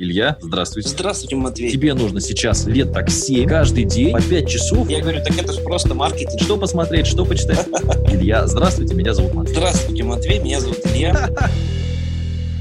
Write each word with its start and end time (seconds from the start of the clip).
Илья, 0.00 0.38
здравствуйте. 0.40 0.90
Здравствуйте, 0.90 1.34
Матвей. 1.34 1.72
Тебе 1.72 1.92
нужно 1.92 2.20
сейчас 2.20 2.66
лет 2.66 2.92
так 2.92 3.10
7, 3.10 3.48
каждый 3.48 3.82
день, 3.82 4.12
по 4.12 4.22
5 4.22 4.48
часов. 4.48 4.88
Я 4.88 5.00
говорю, 5.00 5.18
так 5.24 5.36
это 5.36 5.52
же 5.52 5.60
просто 5.60 5.92
маркетинг. 5.92 6.40
Что 6.40 6.56
посмотреть, 6.56 7.08
что 7.08 7.24
почитать? 7.24 7.66
Илья, 8.08 8.46
здравствуйте, 8.46 8.94
меня 8.94 9.12
зовут 9.12 9.34
Матвей. 9.34 9.56
Здравствуйте, 9.56 10.04
Матвей, 10.04 10.38
меня 10.38 10.60
зовут 10.60 10.78
Илья. 10.86 11.28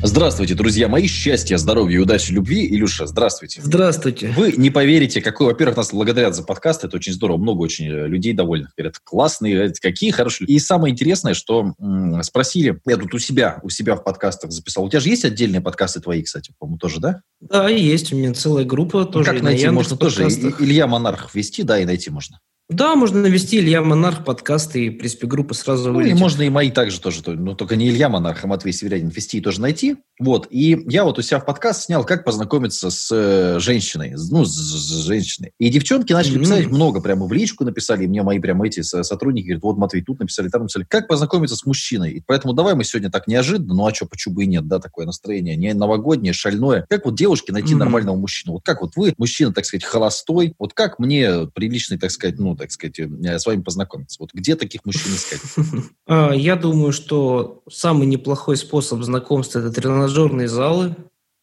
Здравствуйте, 0.03 0.53
друзья 0.53 0.87
мои. 0.87 1.07
Счастья, 1.07 1.57
здоровья, 1.57 2.01
удачи, 2.01 2.31
любви. 2.31 2.67
Илюша, 2.67 3.07
здравствуйте. 3.07 3.61
Здравствуйте. 3.63 4.31
Вы 4.37 4.53
не 4.55 4.69
поверите, 4.69 5.21
какой, 5.21 5.47
во-первых, 5.47 5.75
нас 5.77 5.91
благодарят 5.91 6.35
за 6.35 6.43
подкаст. 6.43 6.83
Это 6.83 6.97
очень 6.97 7.13
здорово. 7.13 7.37
Много 7.37 7.61
очень 7.61 7.87
э, 7.87 8.07
людей 8.07 8.33
довольных. 8.33 8.73
Говорят, 8.77 8.99
классные, 9.03 9.73
какие 9.81 10.11
хорошие. 10.11 10.47
И 10.47 10.59
самое 10.59 10.91
интересное, 10.93 11.33
что 11.33 11.73
м- 11.79 12.21
спросили, 12.21 12.79
я 12.85 12.97
тут 12.97 13.13
у 13.15 13.19
себя, 13.19 13.59
у 13.63 13.69
себя 13.69 13.95
в 13.95 14.03
подкастах 14.03 14.51
записал. 14.51 14.85
У 14.85 14.89
тебя 14.89 14.99
же 14.99 15.09
есть 15.09 15.25
отдельные 15.25 15.61
подкасты 15.61 15.99
твои, 15.99 16.21
кстати, 16.21 16.53
по-моему, 16.59 16.77
тоже, 16.77 16.99
да? 16.99 17.21
Да, 17.41 17.67
есть. 17.67 18.13
У 18.13 18.17
меня 18.17 18.33
целая 18.33 18.65
группа 18.65 19.03
тоже. 19.03 19.31
Как 19.31 19.41
найти 19.41 19.67
можно 19.69 19.97
тоже? 19.97 20.23
Илья 20.59 20.85
Монарх 20.85 21.33
ввести, 21.33 21.63
да, 21.63 21.79
и 21.79 21.85
найти 21.85 22.11
можно. 22.11 22.39
Да, 22.69 22.97
можно 22.97 23.21
навести 23.21 23.59
Илья 23.59 23.81
Монарх 23.81 24.25
подкасты 24.25 24.87
и, 24.87 24.89
в 24.89 24.97
принципе, 24.97 25.25
группа 25.25 25.53
сразу 25.53 25.93
Ну, 25.93 26.01
и 26.01 26.13
можно 26.13 26.41
и 26.41 26.49
мои 26.49 26.69
также 26.69 26.99
тоже, 26.99 27.21
ну, 27.25 27.55
только 27.55 27.77
не 27.77 27.87
Илья 27.87 28.09
Монарх, 28.09 28.43
а 28.43 28.47
Матвей 28.47 28.73
Северянин 28.73 29.07
вести 29.07 29.37
и 29.37 29.41
тоже 29.41 29.61
найти. 29.61 29.95
Вот, 30.19 30.47
и 30.49 30.83
я 30.89 31.05
вот 31.05 31.17
у 31.17 31.21
себя 31.21 31.39
в 31.39 31.45
подкаст 31.45 31.83
снял, 31.83 32.03
как 32.03 32.25
познакомиться 32.25 32.89
с 32.89 33.09
э, 33.09 33.59
женщиной, 33.59 34.15
ну, 34.31 34.43
с, 34.43 34.51
с 34.51 35.05
женщиной. 35.05 35.53
И 35.59 35.69
девчонки 35.69 36.11
начали 36.11 36.37
mm-hmm. 36.37 36.41
писать 36.41 36.65
много, 36.65 36.99
прямо 36.99 37.25
в 37.25 37.31
личку 37.31 37.63
написали, 37.63 38.03
и 38.03 38.07
мне 38.07 38.21
мои 38.21 38.39
прямо 38.39 38.67
эти 38.67 38.81
сотрудники 38.81 39.45
говорят, 39.45 39.63
вот, 39.63 39.77
Матвей, 39.77 40.01
тут 40.01 40.19
написали, 40.19 40.49
там 40.49 40.63
написали, 40.63 40.85
как 40.89 41.07
познакомиться 41.07 41.55
с 41.55 41.65
мужчиной. 41.65 42.13
И 42.13 42.23
поэтому 42.25 42.53
давай 42.53 42.75
мы 42.75 42.83
сегодня 42.83 43.09
так 43.09 43.27
неожиданно, 43.27 43.75
ну, 43.75 43.85
а 43.85 43.93
что, 43.93 44.07
почему 44.07 44.35
бы 44.35 44.43
и 44.43 44.47
нет, 44.47 44.67
да, 44.67 44.79
такое 44.79 45.05
настроение, 45.05 45.55
не 45.55 45.73
новогоднее, 45.73 46.33
шальное. 46.33 46.85
Как 46.89 47.05
вот 47.05 47.15
девушке 47.15 47.53
найти 47.53 47.75
mm-hmm. 47.75 47.77
нормального 47.77 48.17
мужчину? 48.17 48.55
Вот 48.55 48.65
как 48.65 48.81
вот 48.81 48.97
вы, 48.97 49.13
мужчина, 49.17 49.53
так 49.53 49.63
сказать, 49.63 49.85
холостой, 49.85 50.53
вот 50.59 50.73
как 50.73 50.99
мне 50.99 51.47
приличный, 51.53 51.97
так 51.97 52.11
сказать, 52.11 52.37
ну, 52.39 52.56
так 52.57 52.71
сказать, 52.71 52.99
с 52.99 53.45
вами 53.45 53.61
познакомиться? 53.61 54.17
Вот 54.19 54.33
где 54.33 54.55
таких 54.55 54.85
мужчин 54.85 55.13
искать? 55.13 55.41
А, 56.07 56.31
я 56.33 56.55
думаю, 56.55 56.93
что 56.93 57.63
самый 57.69 58.07
неплохой 58.07 58.57
способ 58.57 59.03
знакомства– 59.03 59.59
это 59.61 59.71
тренажерные 59.71 60.47
залы, 60.47 60.95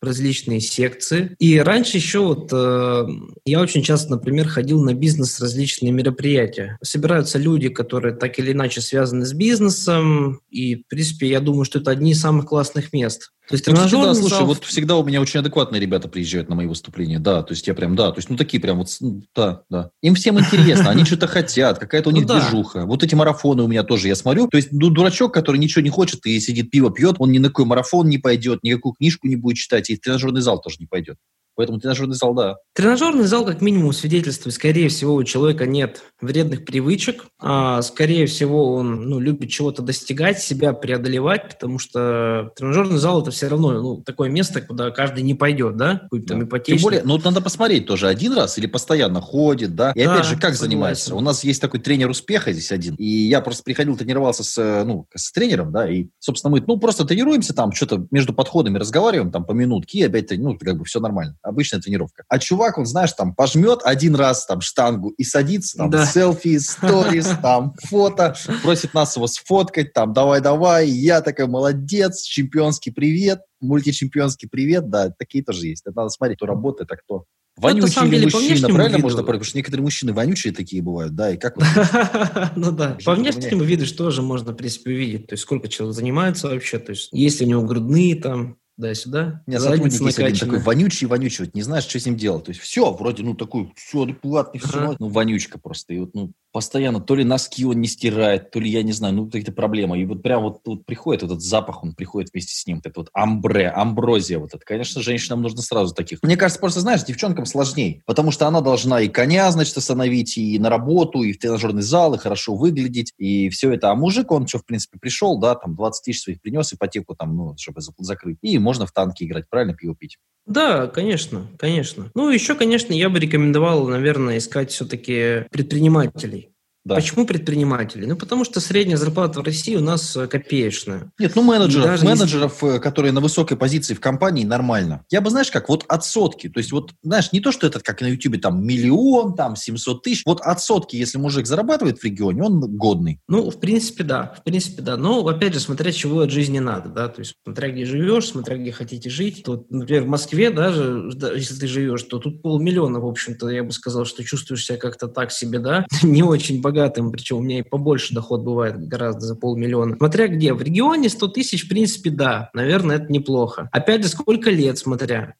различные 0.04 0.60
секции. 0.60 1.34
И 1.38 1.58
раньше 1.58 1.96
еще 1.96 2.20
вот 2.20 2.50
э, 2.52 3.06
я 3.44 3.60
очень 3.60 3.82
часто, 3.82 4.10
например, 4.10 4.46
ходил 4.48 4.82
на 4.82 4.94
бизнес 4.94 5.40
различные 5.40 5.92
мероприятия. 5.92 6.78
Собираются 6.82 7.38
люди, 7.38 7.68
которые 7.68 8.14
так 8.14 8.38
или 8.38 8.52
иначе 8.52 8.80
связаны 8.80 9.24
с 9.24 9.32
бизнесом, 9.32 10.40
и, 10.50 10.76
в 10.76 10.86
принципе, 10.88 11.28
я 11.28 11.40
думаю, 11.40 11.64
что 11.64 11.80
это 11.80 11.90
одни 11.90 12.12
из 12.12 12.20
самых 12.20 12.46
классных 12.46 12.92
мест. 12.92 13.32
То 13.48 13.54
есть 13.54 13.66
тренажерный 13.66 14.06
да, 14.06 14.14
слушай, 14.14 14.38
зал... 14.38 14.46
вот 14.46 14.64
всегда 14.64 14.96
у 14.96 15.04
меня 15.04 15.20
очень 15.20 15.40
адекватные 15.40 15.78
ребята 15.78 16.08
приезжают 16.08 16.48
на 16.48 16.54
мои 16.54 16.66
выступления, 16.66 17.18
да, 17.18 17.42
то 17.42 17.52
есть 17.52 17.66
я 17.66 17.74
прям, 17.74 17.94
да, 17.94 18.10
то 18.10 18.18
есть, 18.18 18.30
ну, 18.30 18.36
такие 18.38 18.58
прям 18.58 18.78
вот, 18.78 18.88
да, 19.36 19.62
да. 19.68 19.90
Им 20.00 20.14
всем 20.14 20.40
интересно, 20.40 20.88
они 20.88 21.04
что-то 21.04 21.26
хотят, 21.26 21.78
какая-то 21.78 22.08
у 22.08 22.12
них 22.12 22.26
ну 22.26 22.34
движуха. 22.34 22.86
Вот 22.86 23.02
эти 23.02 23.14
марафоны 23.14 23.62
у 23.62 23.68
меня 23.68 23.82
тоже, 23.82 24.08
я 24.08 24.14
смотрю, 24.14 24.48
то 24.48 24.56
есть 24.56 24.72
ну, 24.72 24.88
дурачок, 24.88 25.34
который 25.34 25.58
ничего 25.58 25.82
не 25.82 25.90
хочет 25.90 26.24
и 26.24 26.40
сидит, 26.40 26.70
пиво 26.70 26.90
пьет, 26.90 27.16
он 27.18 27.32
ни 27.32 27.38
на 27.38 27.48
какой 27.48 27.66
марафон 27.66 28.08
не 28.08 28.16
пойдет, 28.16 28.60
никакую 28.62 28.94
книжку 28.94 29.28
не 29.28 29.36
будет 29.36 29.58
читать, 29.58 29.90
и 29.90 29.96
в 29.96 30.00
тренажерный 30.00 30.40
зал 30.40 30.58
тоже 30.60 30.76
не 30.78 30.86
пойдет. 30.86 31.18
Поэтому 31.56 31.78
тренажерный 31.78 32.16
зал, 32.16 32.34
да. 32.34 32.56
Тренажерный 32.74 33.24
зал, 33.24 33.44
как 33.44 33.60
минимум, 33.60 33.92
свидетельствует, 33.92 34.54
скорее 34.54 34.88
всего, 34.88 35.14
у 35.14 35.22
человека 35.22 35.66
нет 35.66 36.02
вредных 36.20 36.64
привычек, 36.64 37.26
а, 37.40 37.80
скорее 37.82 38.26
всего, 38.26 38.74
он 38.74 39.08
ну, 39.08 39.20
любит 39.20 39.50
чего-то 39.50 39.82
достигать, 39.82 40.40
себя 40.40 40.72
преодолевать, 40.72 41.50
потому 41.50 41.78
что 41.78 42.50
тренажерный 42.56 42.98
зал– 42.98 43.22
это 43.22 43.30
все 43.30 43.46
равно 43.48 43.72
ну, 43.80 44.02
такое 44.02 44.30
место, 44.30 44.62
куда 44.62 44.90
каждый 44.90 45.22
не 45.22 45.34
пойдет, 45.34 45.76
да? 45.76 45.98
Какой-то 45.98 46.34
да. 46.34 46.46
там 46.46 46.60
Тем 46.62 46.78
более, 46.78 47.02
ну, 47.04 47.18
надо 47.22 47.40
посмотреть 47.40 47.86
тоже, 47.86 48.08
один 48.08 48.32
раз 48.32 48.58
или 48.58 48.66
постоянно 48.66 49.20
ходит, 49.20 49.76
да? 49.76 49.92
И 49.94 50.04
да, 50.04 50.14
опять 50.14 50.26
же, 50.26 50.34
как 50.34 50.54
согласен. 50.54 50.64
занимается? 50.64 51.14
У 51.14 51.20
нас 51.20 51.44
есть 51.44 51.60
такой 51.60 51.78
тренер 51.80 52.10
успеха 52.10 52.52
здесь 52.52 52.72
один, 52.72 52.96
и 52.96 53.04
я 53.04 53.40
просто 53.40 53.62
приходил, 53.62 53.96
тренировался 53.96 54.42
с, 54.42 54.84
ну, 54.84 55.06
с 55.14 55.30
тренером, 55.30 55.70
да, 55.70 55.88
и, 55.88 56.08
собственно, 56.18 56.50
мы, 56.50 56.64
ну, 56.66 56.78
просто 56.78 57.04
тренируемся 57.04 57.54
там, 57.54 57.70
что-то 57.70 58.06
между 58.10 58.34
подходами 58.34 58.78
разговариваем, 58.78 59.30
там, 59.30 59.44
по 59.44 59.52
минутке, 59.52 59.98
и 59.98 60.02
опять, 60.02 60.32
ну, 60.36 60.58
как 60.58 60.78
бы 60.78 60.84
все 60.84 60.98
нормально 60.98 61.36
обычная 61.44 61.80
тренировка. 61.80 62.24
А 62.28 62.38
чувак, 62.38 62.78
он, 62.78 62.86
знаешь, 62.86 63.12
там 63.12 63.34
пожмет 63.34 63.80
один 63.84 64.14
раз 64.16 64.46
там 64.46 64.60
штангу 64.60 65.10
и 65.10 65.24
садится, 65.24 65.78
там, 65.78 65.90
да. 65.90 66.06
селфи, 66.06 66.58
сторис, 66.58 67.30
там, 67.42 67.74
фото, 67.84 68.34
просит 68.62 68.94
нас 68.94 69.16
его 69.16 69.26
сфоткать, 69.26 69.92
там, 69.92 70.12
давай-давай, 70.12 70.88
я 70.88 71.20
такой 71.20 71.46
молодец, 71.46 72.22
чемпионский 72.22 72.92
привет, 72.92 73.40
мультичемпионский 73.60 74.48
привет, 74.48 74.90
да, 74.90 75.10
такие 75.10 75.44
тоже 75.44 75.68
есть. 75.68 75.82
Это 75.86 75.96
надо 75.96 76.08
смотреть, 76.08 76.38
кто 76.38 76.46
работает, 76.46 76.90
а 76.90 76.96
кто 76.96 77.24
Вонючий 77.56 78.00
ну, 78.00 78.06
или 78.08 78.24
мужчина, 78.24 78.68
правильно 78.68 78.96
виду. 78.96 79.02
можно 79.02 79.22
Потому 79.22 79.44
что 79.44 79.56
некоторые 79.56 79.84
мужчины 79.84 80.12
вонючие 80.12 80.52
такие 80.52 80.82
бывают, 80.82 81.14
да, 81.14 81.30
и 81.30 81.36
как 81.36 81.56
Ну 82.56 82.72
да, 82.72 82.98
по 83.04 83.14
внешнему 83.14 83.62
виду 83.62 83.86
тоже 83.86 84.22
можно, 84.22 84.52
в 84.52 84.56
принципе, 84.56 84.90
увидеть, 84.90 85.28
то 85.28 85.34
есть 85.34 85.44
сколько 85.44 85.68
человек 85.68 85.94
занимается 85.94 86.48
вообще, 86.48 86.80
то 86.80 86.90
есть 86.90 87.10
если 87.12 87.44
у 87.44 87.48
него 87.48 87.62
грудные 87.62 88.16
там, 88.16 88.56
да-сюда. 88.76 89.42
Нет, 89.46 89.60
сотрудник 89.60 90.00
есть 90.00 90.18
один 90.18 90.36
такой 90.36 90.58
вонючий, 90.58 91.06
вонючий, 91.06 91.44
вот 91.44 91.54
не 91.54 91.62
знаешь, 91.62 91.84
что 91.84 92.00
с 92.00 92.06
ним 92.06 92.16
делать. 92.16 92.44
То 92.44 92.50
есть 92.50 92.60
все, 92.60 92.92
вроде, 92.92 93.22
ну, 93.22 93.34
такой, 93.34 93.72
все 93.76 94.02
адекватный, 94.02 94.60
все, 94.60 94.78
ага. 94.78 94.96
ну, 94.98 95.08
вонючка 95.08 95.58
просто. 95.58 95.94
И 95.94 96.00
вот, 96.00 96.10
ну, 96.14 96.32
постоянно 96.54 97.00
то 97.00 97.14
ли 97.14 97.24
носки 97.24 97.64
он 97.64 97.80
не 97.80 97.86
стирает, 97.86 98.50
то 98.50 98.58
ли, 98.58 98.68
я 98.68 98.82
не 98.82 98.92
знаю, 98.92 99.14
ну, 99.14 99.26
какие-то 99.26 99.52
проблемы. 99.52 100.00
И 100.00 100.04
вот 100.04 100.22
прям 100.22 100.42
вот 100.42 100.62
тут 100.64 100.86
приходит 100.86 101.22
этот 101.22 101.40
запах, 101.40 101.84
он 101.84 101.94
приходит 101.94 102.30
вместе 102.32 102.54
с 102.54 102.66
ним. 102.66 102.76
Вот 102.76 102.86
это 102.86 103.00
вот 103.00 103.10
амбре, 103.12 103.68
амброзия 103.68 104.40
вот 104.40 104.54
это. 104.54 104.64
Конечно, 104.64 105.02
женщинам 105.02 105.42
нужно 105.42 105.62
сразу 105.62 105.94
таких. 105.94 106.18
Мне 106.22 106.36
кажется, 106.36 106.60
просто, 106.60 106.80
знаешь, 106.80 107.04
девчонкам 107.04 107.46
сложнее, 107.46 108.02
потому 108.06 108.32
что 108.32 108.48
она 108.48 108.60
должна 108.60 109.00
и 109.00 109.08
коня, 109.08 109.50
значит, 109.52 109.76
остановить, 109.76 110.36
и 110.36 110.58
на 110.58 110.68
работу, 110.68 111.22
и 111.22 111.32
в 111.32 111.38
тренажерный 111.38 111.82
зал, 111.82 112.14
и 112.14 112.18
хорошо 112.18 112.56
выглядеть, 112.56 113.12
и 113.18 113.50
все 113.50 113.72
это. 113.72 113.92
А 113.92 113.94
мужик, 113.94 114.32
он 114.32 114.48
что, 114.48 114.58
в 114.58 114.64
принципе, 114.64 114.98
пришел, 114.98 115.38
да, 115.38 115.54
там, 115.54 115.76
20 115.76 116.04
тысяч 116.04 116.22
своих 116.22 116.40
принес, 116.40 116.72
ипотеку 116.72 117.14
там, 117.14 117.36
ну, 117.36 117.54
чтобы 117.56 117.80
закрыть. 117.80 118.38
И 118.42 118.58
можно 118.64 118.86
в 118.86 118.92
танки 118.92 119.24
играть, 119.24 119.48
правильно, 119.48 119.74
пиво 119.74 119.94
пить. 119.94 120.18
Да, 120.46 120.88
конечно, 120.88 121.46
конечно. 121.58 122.10
Ну, 122.14 122.28
еще, 122.30 122.54
конечно, 122.54 122.92
я 122.92 123.08
бы 123.08 123.18
рекомендовал, 123.18 123.86
наверное, 123.86 124.38
искать 124.38 124.70
все-таки 124.70 125.46
предпринимателей. 125.50 126.53
Да. 126.84 126.96
Почему 126.96 127.26
предприниматели? 127.26 128.04
Ну, 128.04 128.14
потому 128.14 128.44
что 128.44 128.60
средняя 128.60 128.98
зарплата 128.98 129.40
в 129.40 129.44
России 129.44 129.74
у 129.74 129.80
нас 129.80 130.14
э, 130.16 130.26
копеечная. 130.26 131.10
Нет, 131.18 131.32
ну 131.34 131.42
менеджеров, 131.42 132.02
менеджеров, 132.02 132.62
если... 132.62 132.78
которые 132.78 133.12
на 133.12 133.22
высокой 133.22 133.56
позиции 133.56 133.94
в 133.94 134.00
компании, 134.00 134.44
нормально. 134.44 135.02
Я 135.10 135.22
бы, 135.22 135.30
знаешь, 135.30 135.50
как, 135.50 135.70
вот 135.70 135.86
от 135.88 136.04
сотки, 136.04 136.50
то 136.50 136.58
есть 136.58 136.72
вот, 136.72 136.92
знаешь, 137.02 137.32
не 137.32 137.40
то, 137.40 137.52
что 137.52 137.66
это 137.66 137.80
как 137.80 138.02
на 138.02 138.08
Ютубе, 138.08 138.38
там, 138.38 138.62
миллион, 138.62 139.34
там, 139.34 139.56
700 139.56 140.02
тысяч, 140.02 140.22
вот 140.26 140.42
от 140.42 140.60
сотки, 140.60 140.96
если 140.96 141.16
мужик 141.16 141.46
зарабатывает 141.46 142.00
в 142.00 142.04
регионе, 142.04 142.42
он 142.42 142.60
годный. 142.76 143.18
Ну, 143.28 143.50
в 143.50 143.58
принципе, 143.58 144.04
да, 144.04 144.34
в 144.38 144.44
принципе, 144.44 144.82
да. 144.82 144.98
Но, 144.98 145.26
опять 145.26 145.54
же, 145.54 145.60
смотря 145.60 145.90
чего 145.90 146.20
от 146.20 146.30
жизни 146.30 146.58
надо, 146.58 146.90
да, 146.90 147.08
то 147.08 147.20
есть 147.20 147.36
смотря 147.44 147.70
где 147.70 147.86
живешь, 147.86 148.28
смотря 148.28 148.58
где 148.58 148.72
хотите 148.72 149.08
жить. 149.08 149.42
То, 149.42 149.64
например, 149.70 150.04
в 150.04 150.08
Москве 150.08 150.50
даже, 150.50 151.10
если 151.34 151.54
ты 151.54 151.66
живешь, 151.66 152.02
то 152.02 152.18
тут 152.18 152.42
полмиллиона, 152.42 153.00
в 153.00 153.06
общем-то, 153.06 153.48
я 153.48 153.64
бы 153.64 153.72
сказал, 153.72 154.04
что 154.04 154.22
чувствуешь 154.22 154.66
себя 154.66 154.76
как-то 154.76 155.08
так 155.08 155.32
себе, 155.32 155.60
да, 155.60 155.86
не 156.02 156.22
очень 156.22 156.60
богато 156.60 156.73
богатым, 156.74 157.12
причем 157.12 157.38
у 157.38 157.42
меня 157.42 157.60
и 157.60 157.62
побольше 157.62 158.14
доход 158.14 158.42
бывает 158.42 158.88
гораздо 158.88 159.20
за 159.20 159.36
полмиллиона. 159.36 159.96
Смотря 159.96 160.28
где. 160.28 160.52
В 160.52 160.62
регионе 160.62 161.08
100 161.08 161.28
тысяч, 161.28 161.64
в 161.64 161.68
принципе, 161.68 162.10
да, 162.10 162.50
наверное, 162.52 162.96
это 162.96 163.12
неплохо. 163.12 163.68
Опять 163.72 164.02
же, 164.02 164.08
сколько 164.08 164.50
лет, 164.50 164.78
смотря. 164.78 165.34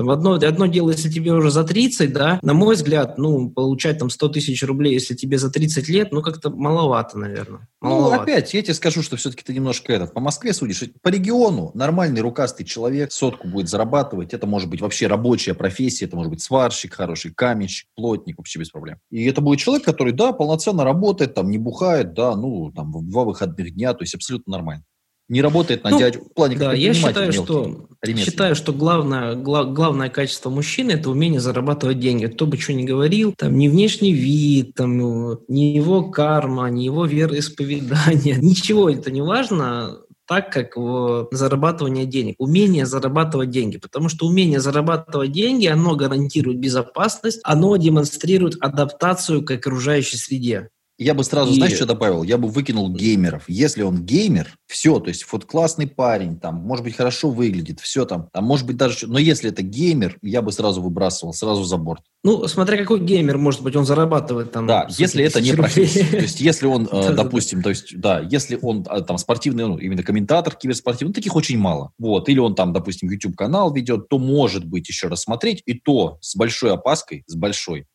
Там 0.00 0.08
одно, 0.08 0.32
одно 0.32 0.64
дело, 0.64 0.92
если 0.92 1.10
тебе 1.10 1.30
уже 1.30 1.50
за 1.50 1.62
30, 1.62 2.10
да, 2.10 2.38
на 2.40 2.54
мой 2.54 2.74
взгляд, 2.74 3.18
ну, 3.18 3.50
получать 3.50 3.98
там 3.98 4.08
100 4.08 4.28
тысяч 4.28 4.62
рублей, 4.62 4.94
если 4.94 5.14
тебе 5.14 5.36
за 5.36 5.50
30 5.50 5.90
лет, 5.90 6.10
ну, 6.10 6.22
как-то 6.22 6.48
маловато, 6.48 7.18
наверное. 7.18 7.68
Ну, 7.82 7.88
маловато. 7.90 8.16
Ну, 8.16 8.22
опять, 8.22 8.54
я 8.54 8.62
тебе 8.62 8.72
скажу, 8.72 9.02
что 9.02 9.16
все-таки 9.16 9.44
ты 9.44 9.52
немножко 9.52 9.92
этот, 9.92 10.14
по 10.14 10.20
Москве 10.20 10.54
судишь. 10.54 10.84
По 11.02 11.10
региону 11.10 11.70
нормальный 11.74 12.22
рукастый 12.22 12.64
человек 12.64 13.12
сотку 13.12 13.46
будет 13.46 13.68
зарабатывать. 13.68 14.32
Это 14.32 14.46
может 14.46 14.70
быть 14.70 14.80
вообще 14.80 15.06
рабочая 15.06 15.52
профессия, 15.52 16.06
это 16.06 16.16
может 16.16 16.30
быть 16.30 16.40
сварщик 16.40 16.94
хороший, 16.94 17.34
каменщик, 17.34 17.86
плотник, 17.94 18.38
вообще 18.38 18.58
без 18.58 18.70
проблем. 18.70 18.96
И 19.10 19.26
это 19.26 19.42
будет 19.42 19.58
человек, 19.58 19.84
который, 19.84 20.14
да, 20.14 20.32
полноценно 20.32 20.82
работает, 20.82 21.34
там, 21.34 21.50
не 21.50 21.58
бухает, 21.58 22.14
да, 22.14 22.34
ну, 22.36 22.72
там, 22.74 22.90
в 22.90 23.06
два 23.06 23.24
выходных 23.24 23.74
дня, 23.74 23.92
то 23.92 24.02
есть 24.02 24.14
абсолютно 24.14 24.52
нормально 24.52 24.84
не 25.30 25.42
работает 25.42 25.84
на 25.84 25.90
ну, 25.90 25.98
дядю 25.98 26.24
в 26.24 26.34
плане 26.34 26.56
да, 26.56 26.72
я 26.74 26.92
считаю, 26.92 27.32
что 27.32 27.86
считаю, 28.06 28.54
что 28.54 28.72
главное 28.72 29.34
глав, 29.34 29.72
главное 29.72 30.08
качество 30.08 30.50
мужчины 30.50 30.92
это 30.92 31.10
умение 31.10 31.40
зарабатывать 31.40 32.00
деньги. 32.00 32.26
Кто 32.26 32.46
бы 32.46 32.56
что 32.56 32.72
ни 32.72 32.84
говорил, 32.84 33.34
там 33.36 33.56
не 33.56 33.68
внешний 33.68 34.12
вид, 34.12 34.74
там 34.74 35.38
не 35.48 35.74
его 35.74 36.10
карма, 36.10 36.68
не 36.70 36.84
его 36.84 37.04
вероисповедание, 37.04 38.36
ничего 38.40 38.88
это 38.88 39.10
не 39.10 39.22
важно 39.22 39.98
так, 40.30 40.52
как 40.52 40.76
в 40.76 41.28
зарабатывание 41.32 42.06
денег. 42.06 42.36
Умение 42.38 42.86
зарабатывать 42.86 43.50
деньги. 43.50 43.78
Потому 43.78 44.08
что 44.08 44.26
умение 44.26 44.60
зарабатывать 44.60 45.32
деньги, 45.32 45.66
оно 45.66 45.96
гарантирует 45.96 46.60
безопасность, 46.60 47.40
оно 47.42 47.76
демонстрирует 47.76 48.54
адаптацию 48.60 49.44
к 49.44 49.50
окружающей 49.50 50.18
среде. 50.18 50.68
Я 51.00 51.14
бы 51.14 51.24
сразу, 51.24 51.52
и... 51.52 51.54
знаешь, 51.54 51.72
что 51.72 51.86
добавил? 51.86 52.22
Я 52.22 52.36
бы 52.36 52.48
выкинул 52.48 52.90
геймеров. 52.90 53.44
Если 53.48 53.82
он 53.82 54.04
геймер, 54.04 54.54
все, 54.66 55.00
то 55.00 55.08
есть 55.08 55.24
вот 55.32 55.46
классный 55.46 55.86
парень, 55.86 56.38
там, 56.38 56.56
может 56.56 56.84
быть, 56.84 56.94
хорошо 56.94 57.30
выглядит, 57.30 57.80
все 57.80 58.04
там, 58.04 58.28
там, 58.34 58.44
может 58.44 58.66
быть, 58.66 58.76
даже... 58.76 59.06
Но 59.06 59.18
если 59.18 59.50
это 59.50 59.62
геймер, 59.62 60.18
я 60.20 60.42
бы 60.42 60.52
сразу 60.52 60.82
выбрасывал, 60.82 61.32
сразу 61.32 61.64
за 61.64 61.78
борт. 61.78 62.02
Ну, 62.22 62.46
смотря 62.48 62.76
какой 62.76 63.00
геймер, 63.00 63.38
может 63.38 63.62
быть, 63.62 63.74
он 63.76 63.86
зарабатывает 63.86 64.52
там... 64.52 64.66
Да, 64.66 64.88
если 64.90 65.24
это 65.24 65.40
не 65.40 65.54
профессия. 65.54 66.04
То 66.04 66.18
есть 66.18 66.38
если 66.38 66.66
он, 66.66 66.86
э, 66.92 67.14
допустим, 67.14 67.62
то 67.62 67.70
есть, 67.70 67.98
да, 67.98 68.20
если 68.20 68.58
он 68.60 68.84
э, 68.90 69.00
там 69.00 69.16
спортивный, 69.16 69.66
ну, 69.66 69.78
именно 69.78 70.02
комментатор 70.02 70.54
киберспортивный, 70.54 71.08
ну, 71.08 71.14
таких 71.14 71.34
очень 71.34 71.56
мало. 71.56 71.92
Вот, 71.98 72.28
или 72.28 72.38
он 72.38 72.54
там, 72.54 72.74
допустим, 72.74 73.08
YouTube-канал 73.08 73.72
ведет, 73.72 74.10
то 74.10 74.18
может 74.18 74.66
быть 74.66 74.86
еще 74.90 75.08
рассмотреть, 75.08 75.62
и 75.64 75.72
то 75.72 76.18
с 76.20 76.36
большой 76.36 76.74
опаской, 76.74 77.24
с 77.26 77.34
большой, 77.36 77.86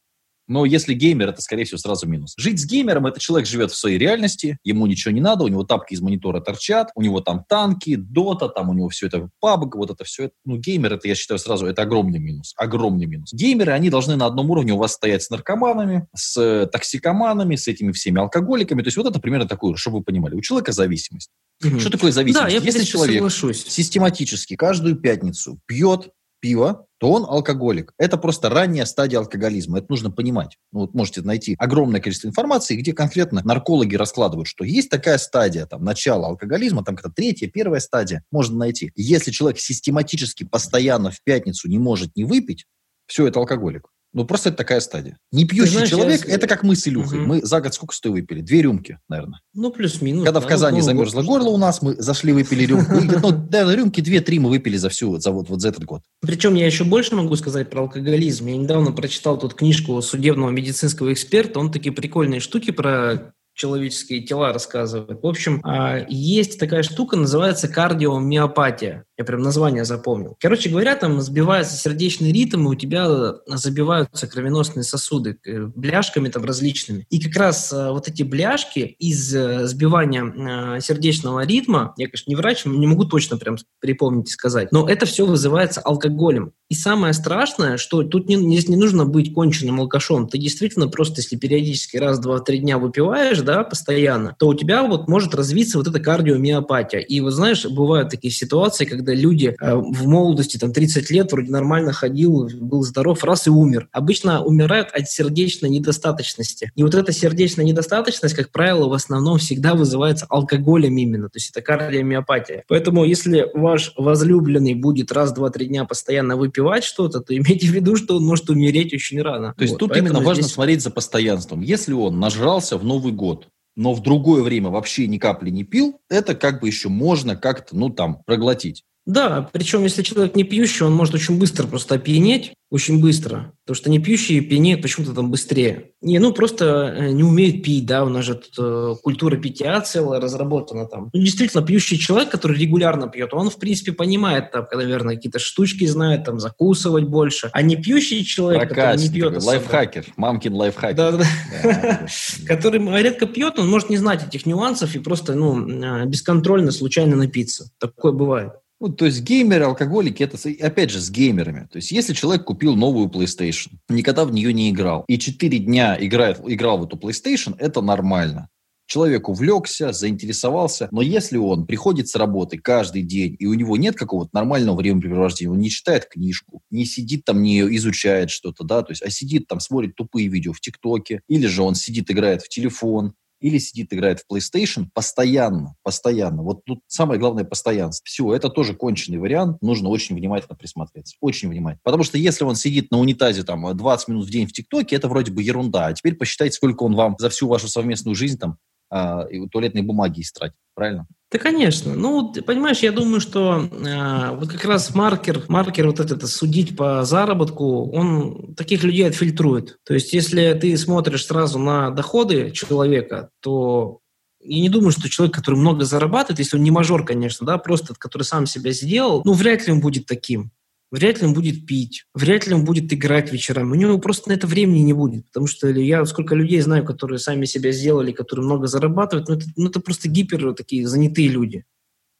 но 0.47 0.65
если 0.65 0.93
геймер, 0.93 1.29
это, 1.29 1.41
скорее 1.41 1.65
всего, 1.65 1.77
сразу 1.77 2.07
минус. 2.07 2.33
Жить 2.37 2.59
с 2.59 2.65
геймером– 2.65 3.05
это 3.07 3.19
человек 3.19 3.47
живет 3.47 3.71
в 3.71 3.75
своей 3.75 3.97
реальности, 3.97 4.57
ему 4.63 4.85
ничего 4.85 5.13
не 5.13 5.21
надо, 5.21 5.43
у 5.43 5.47
него 5.47 5.63
тапки 5.63 5.93
из 5.93 6.01
монитора 6.01 6.39
торчат, 6.39 6.89
у 6.95 7.01
него 7.01 7.21
там 7.21 7.43
танки, 7.47 7.95
дота, 7.95 8.49
там 8.49 8.69
у 8.69 8.73
него 8.73 8.89
все 8.89 9.07
это 9.07 9.29
пабг, 9.39 9.75
вот 9.75 9.91
это 9.91 10.03
все. 10.03 10.31
Ну, 10.45 10.57
геймер– 10.57 10.93
это, 10.95 11.07
я 11.07 11.15
считаю, 11.15 11.39
сразу, 11.39 11.65
это 11.65 11.81
огромный 11.81 12.19
минус. 12.19 12.53
Огромный 12.57 13.05
минус. 13.05 13.33
Геймеры, 13.33 13.71
они 13.71 13.89
должны 13.89 14.15
на 14.15 14.25
одном 14.25 14.49
уровне 14.51 14.73
у 14.73 14.77
вас 14.77 14.93
стоять 14.93 15.23
с 15.23 15.29
наркоманами, 15.29 16.07
с 16.15 16.37
э, 16.37 16.67
токсикоманами, 16.67 17.55
с 17.55 17.67
этими 17.67 17.91
всеми 17.91 18.19
алкоголиками. 18.19 18.81
То 18.81 18.87
есть 18.87 18.97
вот 18.97 19.07
это 19.07 19.19
примерно 19.19 19.47
такое, 19.47 19.75
чтобы 19.75 19.97
вы 19.97 20.03
понимали. 20.03 20.35
У 20.35 20.41
человека 20.41 20.71
зависимость. 20.71 21.29
Угу. 21.63 21.79
Что 21.79 21.89
такое 21.89 22.11
зависимость? 22.11 22.45
Да, 22.45 22.51
я 22.51 22.59
Если 22.59 22.83
человек 22.83 23.15
соглашусь. 23.15 23.65
систематически 23.65 24.55
каждую 24.55 24.95
пятницу 24.97 25.59
пьет 25.65 26.09
пиво, 26.39 26.84
то 26.97 27.11
он 27.11 27.25
алкоголик. 27.25 27.93
Это 27.97 28.17
просто 28.17 28.49
ранняя 28.49 28.85
стадия 28.85 29.19
алкоголизма. 29.19 29.79
Это 29.79 29.87
нужно 29.89 30.11
понимать. 30.11 30.57
Ну, 30.71 30.81
вот 30.81 30.93
можете 30.93 31.21
найти 31.21 31.55
огромное 31.59 31.99
количество 31.99 32.27
информации, 32.27 32.75
где 32.75 32.93
конкретно 32.93 33.41
наркологи 33.43 33.95
раскладывают, 33.95 34.47
что 34.47 34.63
есть 34.63 34.89
такая 34.89 35.17
стадия, 35.17 35.65
там, 35.65 35.83
начало 35.83 36.27
алкоголизма, 36.27 36.83
там 36.83 36.95
какая-то 36.95 37.15
третья, 37.15 37.47
первая 37.47 37.79
стадия, 37.79 38.23
можно 38.31 38.57
найти. 38.57 38.91
Если 38.95 39.31
человек 39.31 39.59
систематически, 39.59 40.43
постоянно 40.45 41.11
в 41.11 41.21
пятницу 41.23 41.67
не 41.67 41.79
может 41.79 42.15
не 42.15 42.23
выпить, 42.23 42.65
все, 43.07 43.27
это 43.27 43.39
алкоголик. 43.39 43.89
Ну, 44.15 44.23
просто 44.23 44.47
это 44.47 44.57
такая 44.57 44.79
стадия. 44.79 45.17
Не 45.33 45.43
пьющий 45.43 45.73
знаешь, 45.73 45.89
человек, 45.89 46.25
я... 46.25 46.35
это 46.35 46.47
как 46.47 46.63
мы 46.63 46.77
с 46.77 46.87
Илюхой. 46.87 47.19
Угу. 47.19 47.27
Мы 47.27 47.41
за 47.45 47.59
год 47.59 47.73
сколько 47.73 47.93
стоя 47.93 48.13
выпили? 48.13 48.39
Две 48.39 48.61
рюмки, 48.61 48.97
наверное. 49.09 49.41
Ну, 49.53 49.71
плюс-минус. 49.71 50.23
Когда 50.23 50.39
да, 50.39 50.45
в 50.45 50.49
Казани 50.49 50.79
ну, 50.79 50.85
замерзло 50.85 51.17
вот. 51.17 51.25
горло 51.25 51.49
у 51.49 51.57
нас, 51.57 51.81
мы 51.81 51.95
зашли, 51.95 52.31
выпили 52.31 52.65
рюмку. 52.65 52.93
Ну, 53.21 53.31
да, 53.31 53.75
рюмки 53.75 53.99
две-три 53.99 54.39
мы 54.39 54.49
выпили 54.49 54.77
за 54.77 54.87
всю, 54.87 55.19
за 55.19 55.31
вот, 55.31 55.49
вот 55.49 55.59
за 55.59 55.67
этот 55.67 55.83
год. 55.83 56.01
Причем 56.21 56.55
я 56.55 56.65
еще 56.65 56.85
больше 56.85 57.13
могу 57.13 57.35
сказать 57.35 57.69
про 57.69 57.81
алкоголизм. 57.81 58.47
Я 58.47 58.55
недавно 58.55 58.93
прочитал 58.93 59.37
тут 59.37 59.53
книжку 59.53 60.01
судебного 60.01 60.49
медицинского 60.49 61.11
эксперта. 61.11 61.59
Он 61.59 61.69
такие 61.69 61.93
прикольные 61.93 62.39
штуки 62.39 62.71
про 62.71 63.33
человеческие 63.55 64.21
тела 64.21 64.53
рассказывает. 64.53 65.23
В 65.23 65.27
общем, 65.27 65.61
а, 65.63 66.05
есть 66.09 66.59
такая 66.59 66.83
штука, 66.83 67.15
называется 67.15 67.67
кардиомиопатия. 67.67 69.05
Я 69.17 69.23
прям 69.23 69.41
название 69.41 69.85
запомнил. 69.85 70.35
Короче 70.41 70.69
говоря, 70.69 70.95
там 70.95 71.21
сбивается 71.21 71.77
сердечный 71.77 72.33
ритм, 72.33 72.67
и 72.67 72.71
у 72.71 72.75
тебя 72.75 73.35
забиваются 73.45 74.27
кровеносные 74.27 74.83
сосуды 74.83 75.37
э, 75.45 75.67
бляшками 75.73 76.27
там 76.27 76.43
различными. 76.43 77.05
И 77.09 77.21
как 77.21 77.35
раз 77.37 77.71
э, 77.71 77.91
вот 77.91 78.09
эти 78.09 78.23
бляшки 78.23 78.79
из 78.79 79.33
э, 79.33 79.67
сбивания 79.67 80.79
сердечного 80.81 81.45
ритма, 81.45 81.93
я, 81.97 82.07
конечно, 82.07 82.29
не 82.29 82.35
врач, 82.35 82.65
не 82.65 82.87
могу 82.87 83.05
точно 83.05 83.37
прям 83.37 83.57
припомнить 83.79 84.29
и 84.29 84.31
сказать, 84.31 84.71
но 84.71 84.87
это 84.87 85.05
все 85.05 85.25
вызывается 85.25 85.79
алкоголем. 85.79 86.51
И 86.67 86.73
самое 86.73 87.13
страшное, 87.13 87.77
что 87.77 88.03
тут 88.03 88.27
не, 88.27 88.35
здесь 88.35 88.67
не 88.67 88.75
нужно 88.75 89.05
быть 89.05 89.33
конченным 89.33 89.79
алкашом. 89.79 90.27
Ты 90.27 90.39
действительно 90.39 90.87
просто, 90.87 91.21
если 91.21 91.35
периодически 91.35 91.97
раз, 91.97 92.19
два, 92.19 92.39
три 92.39 92.57
дня 92.57 92.79
выпиваешь, 92.79 93.39
да, 93.41 93.63
постоянно, 93.63 94.35
то 94.39 94.47
у 94.47 94.55
тебя 94.55 94.83
вот 94.83 95.07
может 95.07 95.35
развиться 95.35 95.77
вот 95.77 95.87
эта 95.87 95.99
кардиомиопатия. 95.99 96.99
И 96.99 97.19
вот 97.21 97.31
знаешь, 97.33 97.65
бывают 97.65 98.09
такие 98.09 98.31
ситуации, 98.33 98.85
когда 98.85 99.04
люди 99.13 99.55
э, 99.59 99.75
в 99.75 100.07
молодости, 100.07 100.57
там, 100.57 100.71
30 100.71 101.09
лет, 101.09 101.31
вроде 101.31 101.51
нормально 101.51 101.93
ходил, 101.93 102.49
был 102.59 102.83
здоров, 102.83 103.23
раз 103.23 103.47
и 103.47 103.49
умер. 103.49 103.87
Обычно 103.91 104.43
умирают 104.43 104.89
от 104.91 105.09
сердечной 105.09 105.69
недостаточности. 105.69 106.71
И 106.75 106.83
вот 106.83 106.95
эта 106.95 107.11
сердечная 107.11 107.65
недостаточность, 107.65 108.35
как 108.35 108.51
правило, 108.51 108.87
в 108.87 108.93
основном 108.93 109.37
всегда 109.37 109.75
вызывается 109.75 110.25
алкоголем 110.29 110.97
именно, 110.97 111.29
то 111.29 111.37
есть 111.37 111.51
это 111.51 111.61
кардиомиопатия. 111.61 112.63
Поэтому 112.67 113.05
если 113.05 113.49
ваш 113.53 113.93
возлюбленный 113.97 114.73
будет 114.75 115.11
раз, 115.11 115.33
два, 115.33 115.49
три 115.49 115.67
дня 115.67 115.85
постоянно 115.85 116.35
выпивать 116.35 116.83
что-то, 116.83 117.19
то 117.21 117.35
имейте 117.37 117.67
в 117.67 117.71
виду, 117.71 117.95
что 117.95 118.17
он 118.17 118.25
может 118.25 118.49
умереть 118.49 118.93
очень 118.93 119.21
рано. 119.21 119.53
То 119.57 119.63
есть 119.63 119.73
вот. 119.73 119.79
тут 119.79 119.97
именно 119.97 120.19
важно 120.21 120.43
здесь... 120.43 120.53
смотреть 120.53 120.81
за 120.81 120.91
постоянством. 120.91 121.61
Если 121.61 121.93
он 121.93 122.19
нажрался 122.19 122.77
в 122.77 122.83
Новый 122.83 123.13
год, 123.13 123.47
но 123.75 123.93
в 123.93 124.01
другое 124.01 124.41
время 124.41 124.69
вообще 124.69 125.07
ни 125.07 125.17
капли 125.17 125.49
не 125.49 125.63
пил, 125.63 125.99
это 126.09 126.33
как 126.35 126.61
бы 126.61 126.67
еще 126.67 126.89
можно 126.89 127.35
как-то, 127.35 127.75
ну, 127.75 127.89
там, 127.89 128.23
проглотить. 128.25 128.85
Да, 129.05 129.47
причем 129.51 129.83
если 129.83 130.01
человек 130.01 130.35
не 130.35 130.43
пьющий, 130.43 130.83
он 130.83 130.93
может 130.93 131.13
очень 131.13 131.37
быстро 131.37 131.67
просто 131.67 131.95
опьянеть, 131.95 132.53
очень 132.71 132.99
быстро. 132.99 133.53
Потому 133.63 133.75
что 133.75 133.89
не 133.91 133.99
пьющие 133.99 134.41
пьянеют 134.41 134.81
почему-то 134.81 135.13
там 135.13 135.29
быстрее. 135.29 135.91
Не, 136.01 136.17
ну 136.17 136.33
просто 136.33 136.93
э, 136.97 137.11
не 137.11 137.23
умеют 137.23 137.63
пить, 137.63 137.85
да, 137.85 138.03
у 138.03 138.09
нас 138.09 138.25
же 138.25 138.33
тут 138.33 138.53
э, 138.57 138.95
культура 139.03 139.37
питья 139.37 139.79
целая 139.81 140.19
разработана 140.19 140.87
там. 140.87 141.11
Ну, 141.13 141.21
действительно, 141.21 141.63
пьющий 141.63 141.99
человек, 141.99 142.29
который 142.29 142.57
регулярно 142.57 143.07
пьет, 143.07 143.33
он, 143.33 143.51
в 143.51 143.57
принципе, 143.57 143.91
понимает 143.91 144.51
там, 144.51 144.65
наверное, 144.73 145.15
какие-то 145.15 145.37
штучки 145.37 145.85
знает, 145.85 146.23
там, 146.25 146.39
закусывать 146.39 147.05
больше. 147.05 147.51
А 147.53 147.61
не 147.61 147.75
пьющий 147.75 148.25
человек, 148.25 148.67
Прокатит, 148.67 148.83
который 148.83 149.07
не 149.07 149.13
пьет... 149.13 149.43
Лайфхакер, 149.43 150.05
мамкин 150.17 150.53
лайфхакер. 150.53 150.95
Да-да-да. 150.95 152.07
Который 152.47 153.03
редко 153.03 153.27
пьет, 153.27 153.59
он 153.59 153.69
может 153.69 153.91
не 153.91 153.97
знать 153.97 154.27
этих 154.27 154.47
нюансов 154.47 154.95
и 154.95 154.99
просто, 154.99 155.35
ну, 155.35 155.67
э, 155.67 156.05
бесконтрольно, 156.07 156.71
случайно 156.71 157.15
напиться. 157.15 157.69
Такое 157.79 158.11
бывает. 158.11 158.53
Ну, 158.85 158.93
то 158.93 159.07
есть 159.07 159.23
геймеры, 159.23 159.65
алкоголики, 159.65 160.21
это 160.21 160.37
опять 160.63 160.91
же 160.91 161.01
с 161.01 161.09
геймерами. 161.09 161.67
То 161.71 161.77
есть 161.77 161.91
если 161.91 162.13
человек 162.13 162.43
купил 162.43 162.75
новую 162.75 163.07
PlayStation, 163.07 163.71
никогда 163.89 164.25
в 164.25 164.31
нее 164.31 164.53
не 164.53 164.69
играл, 164.69 165.05
и 165.07 165.17
4 165.17 165.57
дня 165.57 165.97
играет, 165.99 166.39
играл 166.45 166.77
в 166.77 166.83
эту 166.83 166.95
PlayStation, 166.95 167.55
это 167.57 167.81
нормально. 167.81 168.47
Человек 168.85 169.27
увлекся, 169.27 169.91
заинтересовался, 169.91 170.87
но 170.91 171.01
если 171.01 171.37
он 171.37 171.65
приходит 171.65 172.09
с 172.09 172.15
работы 172.15 172.59
каждый 172.59 173.01
день, 173.01 173.35
и 173.39 173.47
у 173.47 173.55
него 173.55 173.75
нет 173.75 173.95
какого-то 173.95 174.29
нормального 174.33 174.75
времяпрепровождения, 174.75 175.51
он 175.51 175.57
не 175.57 175.71
читает 175.71 176.05
книжку, 176.05 176.61
не 176.69 176.85
сидит 176.85 177.25
там, 177.25 177.41
не 177.41 177.61
изучает 177.77 178.29
что-то, 178.29 178.63
да, 178.63 178.83
то 178.83 178.91
есть, 178.91 179.01
а 179.01 179.09
сидит 179.09 179.47
там, 179.47 179.61
смотрит 179.61 179.95
тупые 179.95 180.27
видео 180.27 180.53
в 180.53 180.59
ТикТоке, 180.59 181.21
или 181.27 181.47
же 181.47 181.63
он 181.63 181.73
сидит, 181.73 182.11
играет 182.11 182.43
в 182.43 182.49
телефон, 182.49 183.15
или 183.45 183.59
сидит, 183.59 183.93
играет 183.93 184.21
в 184.21 184.33
PlayStation 184.33 184.87
постоянно, 184.91 185.75
постоянно. 185.83 186.41
Вот 186.41 186.65
тут 186.65 186.79
самое 186.87 187.19
главное 187.19 187.43
постоянство. 187.43 188.03
Все, 188.03 188.33
это 188.33 188.49
тоже 188.49 188.73
конченый 188.73 189.19
вариант, 189.19 189.61
нужно 189.61 189.89
очень 189.89 190.15
внимательно 190.15 190.55
присмотреться, 190.55 191.15
очень 191.21 191.49
внимательно. 191.49 191.81
Потому 191.83 192.03
что 192.03 192.17
если 192.17 192.43
он 192.43 192.55
сидит 192.55 192.89
на 192.89 192.97
унитазе 192.97 193.43
там 193.43 193.77
20 193.77 194.07
минут 194.07 194.25
в 194.25 194.31
день 194.31 194.47
в 194.47 194.51
ТикТоке, 194.51 194.95
это 194.95 195.07
вроде 195.07 195.31
бы 195.31 195.43
ерунда. 195.43 195.85
А 195.85 195.93
теперь 195.93 196.15
посчитайте, 196.15 196.55
сколько 196.55 196.81
он 196.81 196.95
вам 196.95 197.17
за 197.19 197.29
всю 197.29 197.47
вашу 197.47 197.67
совместную 197.67 198.15
жизнь 198.15 198.39
там 198.39 198.57
э, 198.91 199.47
туалетной 199.51 199.83
бумаги 199.83 200.21
истратит, 200.21 200.57
правильно? 200.73 201.05
Да, 201.35 201.39
конечно. 201.39 201.93
Ну, 201.95 202.31
понимаешь, 202.31 202.79
я 202.79 202.93
думаю, 202.93 203.19
что 203.19 203.67
э, 203.69 204.35
вот 204.37 204.49
как 204.49 204.63
раз 204.63 204.95
маркер, 204.95 205.43
маркер 205.49 205.87
вот 205.87 205.99
этот, 205.99 206.25
судить 206.29 206.77
по 206.77 207.03
заработку, 207.03 207.91
он 207.91 208.53
таких 208.55 208.83
людей 208.83 209.05
отфильтрует. 209.05 209.77
То 209.85 209.93
есть, 209.95 210.13
если 210.13 210.53
ты 210.53 210.77
смотришь 210.77 211.25
сразу 211.25 211.59
на 211.59 211.91
доходы 211.91 212.51
человека, 212.51 213.31
то 213.41 213.99
я 214.39 214.61
не 214.61 214.69
думаю, 214.69 214.91
что 214.91 215.09
человек, 215.09 215.35
который 215.35 215.55
много 215.55 215.83
зарабатывает, 215.83 216.39
если 216.39 216.55
он 216.55 216.63
не 216.63 216.71
мажор, 216.71 217.03
конечно, 217.03 217.45
да, 217.45 217.57
просто 217.57 217.93
который 217.97 218.23
сам 218.23 218.45
себя 218.45 218.71
сделал, 218.71 219.21
ну, 219.25 219.33
вряд 219.33 219.67
ли 219.67 219.73
он 219.73 219.81
будет 219.81 220.05
таким 220.05 220.51
вряд 220.91 221.19
ли 221.19 221.27
он 221.27 221.33
будет 221.33 221.65
пить, 221.65 222.05
вряд 222.13 222.47
ли 222.47 222.53
он 222.53 222.65
будет 222.65 222.91
играть 222.93 223.31
вечерами. 223.31 223.71
У 223.71 223.75
него 223.75 223.97
просто 223.99 224.29
на 224.29 224.33
это 224.33 224.47
времени 224.47 224.79
не 224.79 224.93
будет, 224.93 225.25
потому 225.27 225.47
что 225.47 225.67
я 225.67 226.05
сколько 226.05 226.35
людей 226.35 226.61
знаю, 226.61 226.85
которые 226.85 227.19
сами 227.19 227.45
себя 227.45 227.71
сделали, 227.71 228.11
которые 228.11 228.45
много 228.45 228.67
зарабатывают, 228.67 229.27
но 229.27 229.35
это, 229.35 229.45
ну, 229.55 229.69
это 229.69 229.79
просто 229.79 230.09
гипер 230.09 230.53
такие 230.53 230.87
занятые 230.87 231.27
люди. 231.27 231.65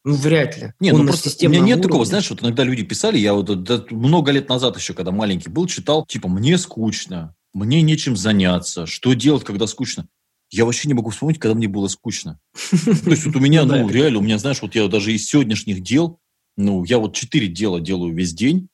Ну, 0.03 0.13
вряд 0.13 0.55
ли. 0.61 0.73
Не, 0.79 0.91
ну 0.91 1.03
просто 1.07 1.29
у 1.47 1.49
меня 1.49 1.61
нет 1.61 1.77
уровне. 1.77 1.81
такого, 1.81 2.05
знаешь, 2.05 2.29
вот 2.29 2.43
иногда 2.43 2.63
люди 2.63 2.83
писали, 2.83 3.17
я 3.17 3.33
вот 3.33 3.63
да, 3.63 3.83
много 3.89 4.31
лет 4.31 4.49
назад 4.49 4.77
еще, 4.77 4.93
когда 4.93 5.11
маленький 5.11 5.49
был, 5.49 5.65
читал, 5.65 6.05
типа, 6.05 6.29
мне 6.29 6.59
скучно, 6.59 7.35
мне 7.53 7.81
нечем 7.81 8.15
заняться, 8.15 8.85
что 8.85 9.13
делать, 9.13 9.43
когда 9.43 9.65
скучно? 9.65 10.07
Я 10.51 10.65
вообще 10.65 10.87
не 10.87 10.93
могу 10.93 11.09
вспомнить, 11.09 11.39
когда 11.39 11.55
мне 11.55 11.67
было 11.67 11.87
скучно. 11.87 12.39
То 12.69 13.09
есть 13.09 13.25
вот 13.25 13.35
у 13.35 13.39
меня, 13.39 13.63
ну, 13.63 13.89
реально, 13.89 14.19
у 14.19 14.21
меня, 14.21 14.37
знаешь, 14.37 14.61
вот 14.61 14.75
я 14.75 14.87
даже 14.87 15.11
из 15.11 15.25
сегодняшних 15.25 15.81
дел, 15.81 16.19
ну, 16.57 16.83
я 16.83 16.99
вот 16.99 17.15
четыре 17.15 17.47
дела 17.47 17.79
делаю 17.79 18.13
весь 18.13 18.33
день, 18.33 18.69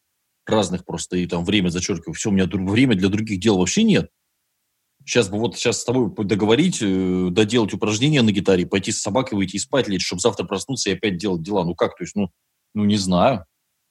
разных 0.45 0.85
просто, 0.85 1.17
и 1.17 1.27
там 1.27 1.45
время 1.45 1.69
зачеркиваю. 1.69 2.13
Все, 2.13 2.29
у 2.29 2.33
меня 2.33 2.47
время 2.47 2.95
для 2.95 3.09
других 3.09 3.39
дел 3.39 3.57
вообще 3.57 3.83
нет. 3.83 4.09
Сейчас 5.05 5.29
бы 5.29 5.39
вот 5.39 5.55
сейчас 5.55 5.81
с 5.81 5.83
тобой 5.83 6.11
договорить, 6.25 6.79
э, 6.81 7.29
доделать 7.31 7.73
упражнения 7.73 8.21
на 8.21 8.31
гитаре, 8.31 8.67
пойти 8.67 8.91
с 8.91 9.01
собакой 9.01 9.35
выйти 9.35 9.55
и 9.55 9.59
спать 9.59 9.87
лечь, 9.87 10.05
чтобы 10.05 10.19
завтра 10.19 10.45
проснуться 10.45 10.89
и 10.89 10.93
опять 10.93 11.17
делать 11.17 11.41
дела. 11.41 11.65
Ну 11.65 11.73
как, 11.73 11.97
то 11.97 12.03
есть, 12.03 12.15
ну, 12.15 12.29
ну 12.75 12.85
не 12.85 12.97
знаю. 12.97 13.45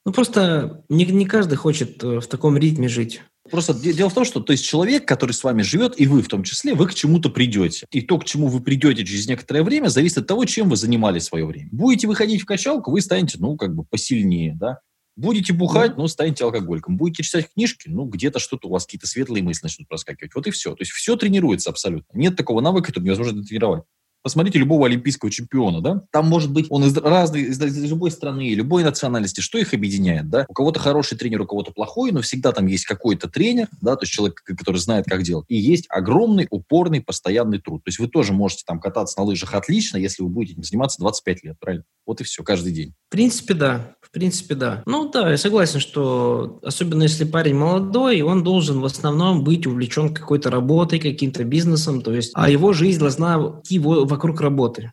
Ну 0.06 0.12
просто 0.12 0.84
не, 0.88 1.04
не 1.04 1.26
каждый 1.26 1.56
хочет 1.56 2.02
э, 2.04 2.20
в 2.20 2.26
таком 2.28 2.56
ритме 2.56 2.88
жить. 2.88 3.22
Просто 3.50 3.74
дело 3.74 4.10
в 4.10 4.14
том, 4.14 4.24
что 4.24 4.40
то 4.40 4.52
есть 4.52 4.64
человек, 4.64 5.06
который 5.06 5.32
с 5.32 5.42
вами 5.42 5.62
живет, 5.62 5.98
и 6.00 6.06
вы 6.06 6.22
в 6.22 6.28
том 6.28 6.42
числе, 6.42 6.74
вы 6.74 6.86
к 6.86 6.94
чему-то 6.94 7.30
придете. 7.30 7.86
И 7.90 8.00
то, 8.00 8.18
к 8.18 8.24
чему 8.24 8.48
вы 8.48 8.60
придете 8.60 9.04
через 9.04 9.26
некоторое 9.28 9.62
время, 9.62 9.88
зависит 9.88 10.18
от 10.18 10.26
того, 10.26 10.44
чем 10.44 10.68
вы 10.68 10.76
занимались 10.76 11.24
свое 11.24 11.44
время. 11.44 11.68
Будете 11.72 12.06
выходить 12.06 12.42
в 12.42 12.46
качалку, 12.46 12.90
вы 12.90 13.00
станете, 13.00 13.38
ну, 13.38 13.56
как 13.56 13.74
бы 13.74 13.84
посильнее, 13.84 14.56
да. 14.58 14.78
Будете 15.16 15.52
бухать, 15.52 15.96
ну, 15.96 16.06
станете 16.08 16.44
алкоголиком. 16.44 16.96
Будете 16.96 17.22
читать 17.22 17.52
книжки, 17.52 17.88
ну, 17.88 18.04
где-то 18.04 18.38
что-то 18.38 18.68
у 18.68 18.70
вас 18.70 18.86
какие-то 18.86 19.06
светлые 19.06 19.42
мысли 19.42 19.64
начнут 19.64 19.88
проскакивать. 19.88 20.34
Вот 20.34 20.46
и 20.46 20.50
все. 20.50 20.74
То 20.74 20.82
есть 20.82 20.92
все 20.92 21.16
тренируется 21.16 21.68
абсолютно. 21.68 22.16
Нет 22.16 22.36
такого 22.36 22.60
навыка, 22.60 22.86
который 22.86 23.04
невозможно 23.04 23.42
тренировать. 23.42 23.82
Посмотрите 24.22 24.58
любого 24.58 24.86
олимпийского 24.86 25.30
чемпиона, 25.30 25.80
да? 25.80 26.02
Там 26.12 26.26
может 26.26 26.52
быть 26.52 26.66
он 26.70 26.84
из 26.84 26.96
разной, 26.96 27.42
из, 27.42 27.60
из 27.60 27.90
любой 27.90 28.10
страны, 28.10 28.54
любой 28.54 28.84
национальности. 28.84 29.40
Что 29.40 29.58
их 29.58 29.72
объединяет, 29.74 30.28
да? 30.28 30.44
У 30.48 30.52
кого-то 30.52 30.78
хороший 30.78 31.16
тренер, 31.16 31.42
у 31.42 31.46
кого-то 31.46 31.72
плохой, 31.72 32.12
но 32.12 32.20
всегда 32.20 32.52
там 32.52 32.66
есть 32.66 32.84
какой-то 32.84 33.28
тренер, 33.28 33.68
да, 33.80 33.96
то 33.96 34.02
есть 34.02 34.12
человек, 34.12 34.42
который 34.44 34.76
знает, 34.76 35.06
как 35.06 35.22
делать. 35.22 35.46
И 35.48 35.56
есть 35.56 35.86
огромный, 35.88 36.46
упорный, 36.50 37.00
постоянный 37.00 37.60
труд. 37.60 37.82
То 37.84 37.88
есть 37.88 37.98
вы 37.98 38.08
тоже 38.08 38.32
можете 38.32 38.64
там 38.66 38.80
кататься 38.80 39.18
на 39.18 39.24
лыжах 39.24 39.54
отлично, 39.54 39.96
если 39.96 40.22
вы 40.22 40.28
будете 40.28 40.54
этим 40.54 40.64
заниматься 40.64 41.00
25 41.00 41.44
лет, 41.44 41.56
правильно? 41.58 41.84
Вот 42.06 42.20
и 42.20 42.24
все, 42.24 42.42
каждый 42.42 42.72
день. 42.72 42.94
В 43.08 43.12
принципе, 43.12 43.54
да. 43.54 43.94
В 44.00 44.10
принципе, 44.10 44.54
да. 44.54 44.82
Ну 44.86 45.10
да, 45.10 45.30
я 45.30 45.36
согласен, 45.36 45.78
что 45.78 46.58
особенно 46.64 47.04
если 47.04 47.24
парень 47.24 47.54
молодой, 47.54 48.22
он 48.22 48.42
должен 48.42 48.80
в 48.80 48.84
основном 48.84 49.44
быть 49.44 49.66
увлечен 49.66 50.12
какой-то 50.12 50.50
работой, 50.50 50.98
каким-то 50.98 51.44
бизнесом, 51.44 52.02
то 52.02 52.12
есть, 52.12 52.32
а 52.34 52.50
его 52.50 52.72
жизнь 52.72 52.98
должна 52.98 53.60
идти 53.62 53.78
вокруг 54.10 54.40
работы. 54.40 54.92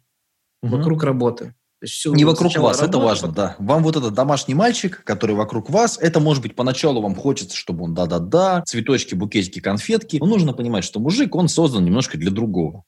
Угу. 0.62 0.78
Вокруг 0.78 1.04
работы. 1.04 1.54
Все, 1.86 2.12
Не 2.12 2.26
вокруг 2.26 2.58
вас, 2.58 2.80
работа, 2.80 2.86
это 2.86 2.98
важно, 2.98 3.28
да. 3.28 3.56
Вам 3.60 3.84
вот 3.84 3.96
этот 3.96 4.14
домашний 4.16 4.56
мальчик, 4.56 5.04
который 5.04 5.36
вокруг 5.36 5.70
вас, 5.70 6.00
это 6.02 6.20
может 6.20 6.42
быть 6.42 6.56
поначалу 6.56 7.02
вам 7.02 7.14
хочется, 7.14 7.56
чтобы 7.56 7.84
он 7.84 7.94
да-да-да, 7.94 8.64
цветочки, 8.66 9.14
букетики, 9.14 9.60
конфетки. 9.60 10.18
Но 10.18 10.26
нужно 10.26 10.54
понимать, 10.54 10.84
что 10.84 11.00
мужик, 11.00 11.36
он 11.36 11.50
создан 11.50 11.86
немножко 11.86 12.18
для 12.18 12.32
другого. 12.32 12.84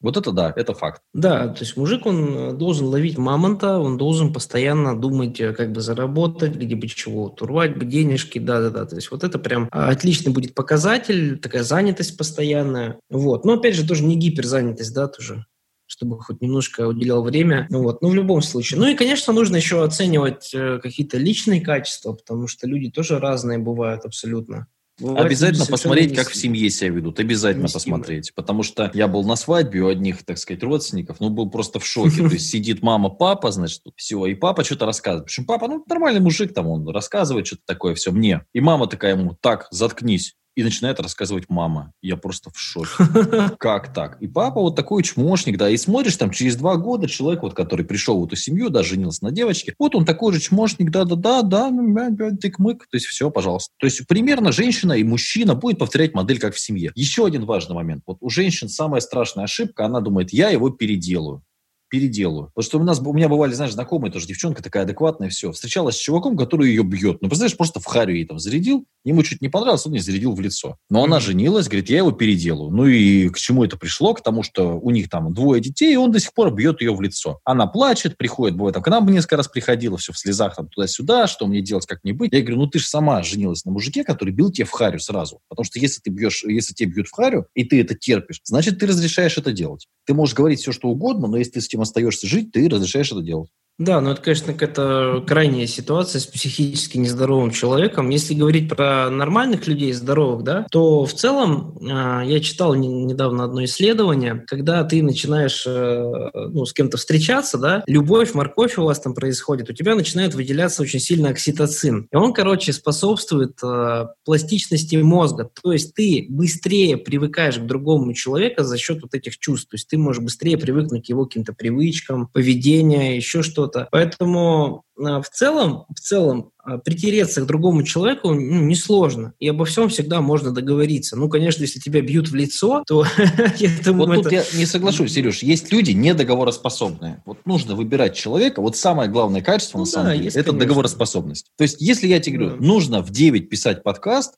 Вот 0.00 0.16
это 0.16 0.32
да, 0.32 0.52
это 0.56 0.72
факт. 0.72 1.02
Да, 1.12 1.48
то 1.48 1.60
есть 1.60 1.76
мужик, 1.76 2.06
он 2.06 2.34
э, 2.34 2.52
должен 2.52 2.86
ловить 2.86 3.18
мамонта, 3.18 3.78
он 3.78 3.98
должен 3.98 4.32
постоянно 4.32 4.98
думать, 4.98 5.38
э, 5.38 5.52
как 5.52 5.72
бы 5.72 5.82
заработать, 5.82 6.54
где 6.54 6.74
бы 6.74 6.88
чего, 6.88 7.28
турвать 7.28 7.76
бы 7.76 7.84
денежки, 7.84 8.38
да-да-да. 8.38 8.86
То 8.86 8.96
есть 8.96 9.10
вот 9.10 9.24
это 9.24 9.38
прям 9.38 9.68
а, 9.70 9.90
отличный 9.90 10.32
будет 10.32 10.54
показатель, 10.54 11.38
такая 11.38 11.62
занятость 11.62 12.16
постоянная. 12.16 12.98
Вот. 13.10 13.44
Но 13.44 13.54
опять 13.54 13.74
же, 13.74 13.86
тоже 13.86 14.02
не 14.04 14.16
гиперзанятость, 14.16 14.94
да, 14.94 15.06
тоже 15.06 15.44
чтобы 15.90 16.20
хоть 16.20 16.40
немножко 16.40 16.86
уделял 16.86 17.20
время. 17.22 17.66
Ну, 17.68 17.82
вот. 17.82 18.00
ну, 18.00 18.10
в 18.10 18.14
любом 18.14 18.42
случае. 18.42 18.78
Ну 18.78 18.86
и, 18.86 18.94
конечно, 18.94 19.32
нужно 19.32 19.56
еще 19.56 19.82
оценивать 19.82 20.54
э, 20.54 20.78
какие-то 20.80 21.18
личные 21.18 21.60
качества, 21.60 22.12
потому 22.12 22.46
что 22.46 22.68
люди 22.68 22.90
тоже 22.90 23.18
разные 23.18 23.58
бывают 23.58 24.04
абсолютно. 24.04 24.68
Бывает, 25.00 25.26
Обязательно 25.26 25.66
посмотреть, 25.66 26.14
как 26.14 26.28
в 26.28 26.36
семье 26.36 26.70
себя 26.70 26.90
ведут. 26.90 27.18
Обязательно 27.18 27.68
посмотреть. 27.68 28.32
Потому 28.34 28.62
что 28.62 28.90
я 28.94 29.08
был 29.08 29.24
на 29.24 29.34
свадьбе 29.34 29.80
у 29.80 29.88
одних, 29.88 30.22
так 30.22 30.38
сказать, 30.38 30.62
родственников, 30.62 31.18
ну, 31.18 31.30
был 31.30 31.50
просто 31.50 31.80
в 31.80 31.86
шоке. 31.86 32.18
То 32.18 32.34
есть 32.34 32.48
сидит 32.50 32.82
мама, 32.82 33.08
папа, 33.08 33.50
значит, 33.50 33.82
все, 33.96 34.26
и 34.26 34.34
папа 34.34 34.62
что-то 34.62 34.86
рассказывает. 34.86 35.26
Причем 35.26 35.44
папа, 35.44 35.66
ну, 35.66 35.84
нормальный 35.88 36.20
мужик, 36.20 36.54
там, 36.54 36.68
он 36.68 36.88
рассказывает 36.88 37.48
что-то 37.48 37.62
такое, 37.66 37.96
все, 37.96 38.12
мне. 38.12 38.44
И 38.52 38.60
мама 38.60 38.86
такая 38.86 39.16
ему, 39.16 39.36
так, 39.40 39.66
заткнись. 39.72 40.36
И 40.56 40.64
начинает 40.64 40.98
рассказывать 41.00 41.48
мама. 41.48 41.92
Я 42.02 42.16
просто 42.16 42.50
в 42.50 42.58
шоке. 42.58 42.90
Как 43.58 43.92
так? 43.94 44.20
И 44.20 44.26
папа 44.26 44.60
вот 44.60 44.76
такой 44.76 45.02
чмошник, 45.02 45.56
да, 45.56 45.70
и 45.70 45.76
смотришь 45.76 46.16
там 46.16 46.30
через 46.30 46.56
два 46.56 46.76
года 46.76 47.08
человек, 47.08 47.42
вот, 47.42 47.54
который 47.54 47.84
пришел 47.84 48.20
в 48.20 48.26
эту 48.26 48.36
семью, 48.36 48.68
да, 48.68 48.82
женился 48.82 49.24
на 49.24 49.30
девочке, 49.30 49.74
вот 49.78 49.94
он 49.94 50.04
такой 50.04 50.32
же 50.32 50.40
чмошник, 50.40 50.90
да-да-да, 50.90 51.42
да, 51.42 51.70
тык-мык, 51.70 52.78
то 52.90 52.96
есть 52.96 53.06
все, 53.06 53.30
пожалуйста. 53.30 53.72
То 53.78 53.86
есть 53.86 54.06
примерно 54.06 54.52
женщина 54.52 54.94
и 54.94 55.04
мужчина 55.04 55.54
будет 55.54 55.78
повторять 55.78 56.14
модель 56.14 56.38
как 56.38 56.54
в 56.54 56.60
семье. 56.60 56.90
Еще 56.94 57.24
один 57.24 57.44
важный 57.44 57.74
момент. 57.74 58.02
Вот 58.06 58.18
у 58.20 58.28
женщин 58.28 58.68
самая 58.68 59.00
страшная 59.00 59.44
ошибка, 59.44 59.86
она 59.86 60.00
думает, 60.00 60.32
я 60.32 60.50
его 60.50 60.70
переделаю 60.70 61.42
переделаю. 61.90 62.46
Потому 62.54 62.64
что 62.64 62.78
у 62.78 62.82
нас, 62.82 63.00
у 63.00 63.12
меня 63.12 63.28
бывали, 63.28 63.52
знаешь, 63.52 63.72
знакомые 63.72 64.12
тоже, 64.12 64.26
девчонка 64.26 64.62
такая 64.62 64.84
адекватная, 64.84 65.28
все. 65.28 65.52
Встречалась 65.52 65.96
с 65.96 66.00
чуваком, 66.00 66.36
который 66.36 66.68
ее 66.68 66.84
бьет. 66.84 67.20
Ну, 67.20 67.28
представляешь, 67.28 67.56
просто 67.56 67.80
в 67.80 67.84
харю 67.84 68.14
ей 68.14 68.24
там 68.24 68.38
зарядил, 68.38 68.86
ему 69.04 69.22
чуть 69.22 69.42
не 69.42 69.48
понравилось, 69.48 69.84
он 69.86 69.92
не 69.92 69.98
зарядил 69.98 70.32
в 70.32 70.40
лицо. 70.40 70.76
Но 70.88 71.04
она 71.04 71.20
женилась, 71.20 71.66
говорит, 71.66 71.90
я 71.90 71.98
его 71.98 72.12
переделаю. 72.12 72.70
Ну 72.70 72.86
и 72.86 73.28
к 73.28 73.38
чему 73.38 73.64
это 73.64 73.76
пришло? 73.76 74.14
К 74.14 74.22
тому, 74.22 74.42
что 74.42 74.78
у 74.78 74.90
них 74.90 75.10
там 75.10 75.34
двое 75.34 75.60
детей, 75.60 75.92
и 75.92 75.96
он 75.96 76.12
до 76.12 76.20
сих 76.20 76.32
пор 76.32 76.54
бьет 76.54 76.80
ее 76.80 76.94
в 76.94 77.00
лицо. 77.00 77.40
Она 77.44 77.66
плачет, 77.66 78.16
приходит, 78.16 78.56
бывает, 78.56 78.74
там, 78.74 78.82
к 78.82 78.88
нам 78.88 79.06
несколько 79.08 79.36
раз 79.36 79.48
приходила, 79.48 79.98
все 79.98 80.12
в 80.12 80.18
слезах 80.18 80.56
там 80.56 80.68
туда-сюда, 80.68 81.26
что 81.26 81.46
мне 81.46 81.60
делать, 81.60 81.86
как 81.86 82.04
мне 82.04 82.12
быть. 82.12 82.32
Я 82.32 82.40
говорю, 82.40 82.58
ну 82.58 82.66
ты 82.68 82.78
же 82.78 82.86
сама 82.86 83.22
женилась 83.22 83.64
на 83.64 83.72
мужике, 83.72 84.04
который 84.04 84.32
бил 84.32 84.52
тебя 84.52 84.66
в 84.66 84.70
харю 84.70 85.00
сразу. 85.00 85.40
Потому 85.48 85.64
что 85.64 85.78
если 85.80 86.00
ты 86.00 86.10
бьешь, 86.10 86.44
если 86.44 86.72
тебе 86.72 86.92
бьют 86.92 87.08
в 87.08 87.12
харю, 87.12 87.46
и 87.54 87.64
ты 87.64 87.80
это 87.80 87.94
терпишь, 87.94 88.40
значит, 88.44 88.78
ты 88.78 88.86
разрешаешь 88.86 89.36
это 89.36 89.52
делать. 89.52 89.88
Ты 90.06 90.14
можешь 90.14 90.34
говорить 90.34 90.60
все, 90.60 90.72
что 90.72 90.88
угодно, 90.88 91.26
но 91.26 91.36
если 91.36 91.52
ты 91.52 91.60
с 91.60 91.66
этим 91.66 91.79
остаешься 91.82 92.26
жить, 92.26 92.52
ты 92.52 92.68
разрешаешь 92.68 93.12
это 93.12 93.22
делать. 93.22 93.50
Да, 93.80 94.02
но 94.02 94.12
это, 94.12 94.20
конечно, 94.20 94.52
какая-то 94.52 95.24
крайняя 95.26 95.66
ситуация 95.66 96.20
с 96.20 96.26
психически 96.26 96.98
нездоровым 96.98 97.50
человеком. 97.50 98.10
Если 98.10 98.34
говорить 98.34 98.68
про 98.68 99.08
нормальных 99.08 99.66
людей, 99.66 99.94
здоровых, 99.94 100.44
да, 100.44 100.66
то 100.70 101.06
в 101.06 101.14
целом 101.14 101.78
а, 101.90 102.22
я 102.22 102.40
читал 102.40 102.74
недавно 102.74 103.44
одно 103.44 103.64
исследование, 103.64 104.44
когда 104.46 104.84
ты 104.84 105.02
начинаешь 105.02 105.64
э, 105.66 106.30
ну, 106.34 106.66
с 106.66 106.74
кем-то 106.74 106.98
встречаться, 106.98 107.56
да, 107.56 107.82
любовь, 107.86 108.34
морковь 108.34 108.76
у 108.76 108.84
вас 108.84 109.00
там 109.00 109.14
происходит, 109.14 109.70
у 109.70 109.72
тебя 109.72 109.94
начинает 109.94 110.34
выделяться 110.34 110.82
очень 110.82 111.00
сильно 111.00 111.30
окситоцин. 111.30 112.06
И 112.12 112.16
он, 112.16 112.34
короче, 112.34 112.74
способствует 112.74 113.56
э, 113.64 114.08
пластичности 114.26 114.96
мозга. 114.96 115.48
То 115.62 115.72
есть 115.72 115.94
ты 115.94 116.26
быстрее 116.28 116.98
привыкаешь 116.98 117.56
к 117.56 117.64
другому 117.64 118.12
человеку 118.12 118.62
за 118.62 118.76
счет 118.76 119.00
вот 119.00 119.14
этих 119.14 119.38
чувств. 119.38 119.70
То 119.70 119.76
есть 119.76 119.88
ты 119.88 119.96
можешь 119.96 120.22
быстрее 120.22 120.58
привыкнуть 120.58 121.06
к 121.06 121.08
его 121.08 121.24
каким-то 121.24 121.54
привычкам, 121.54 122.28
поведению, 122.28 123.16
еще 123.16 123.42
что-то 123.42 123.69
что-то. 123.70 123.88
Поэтому 123.90 124.84
а, 124.98 125.20
в 125.20 125.30
целом, 125.30 125.84
в 125.94 126.00
целом 126.00 126.50
а, 126.62 126.78
притереться 126.78 127.42
к 127.42 127.46
другому 127.46 127.82
человеку 127.82 128.32
ну, 128.34 128.60
несложно. 128.62 129.32
И 129.38 129.48
обо 129.48 129.64
всем 129.64 129.88
всегда 129.88 130.20
можно 130.20 130.52
договориться. 130.52 131.16
Ну, 131.16 131.28
конечно, 131.28 131.62
если 131.62 131.80
тебя 131.80 132.00
бьют 132.00 132.28
в 132.28 132.34
лицо, 132.34 132.82
то 132.86 133.04
Вот 133.86 134.14
тут 134.14 134.32
я 134.32 134.44
не 134.54 134.66
соглашусь, 134.66 135.12
Сереж. 135.12 135.42
Есть 135.42 135.72
люди 135.72 135.92
недоговороспособные. 135.92 137.22
Вот 137.26 137.38
нужно 137.46 137.74
выбирать 137.74 138.14
человека. 138.14 138.60
Вот 138.60 138.76
самое 138.76 139.10
главное 139.10 139.42
качество, 139.42 139.78
ну, 139.78 139.84
на 139.84 139.90
самом 139.90 140.12
деле, 140.14 140.30
это 140.34 140.52
договороспособность. 140.52 141.46
То 141.56 141.62
есть, 141.62 141.80
если 141.80 142.06
я 142.06 142.20
тебе 142.20 142.38
говорю, 142.38 142.56
нужно 142.62 143.02
в 143.02 143.10
9 143.10 143.48
писать 143.48 143.82
подкаст, 143.82 144.34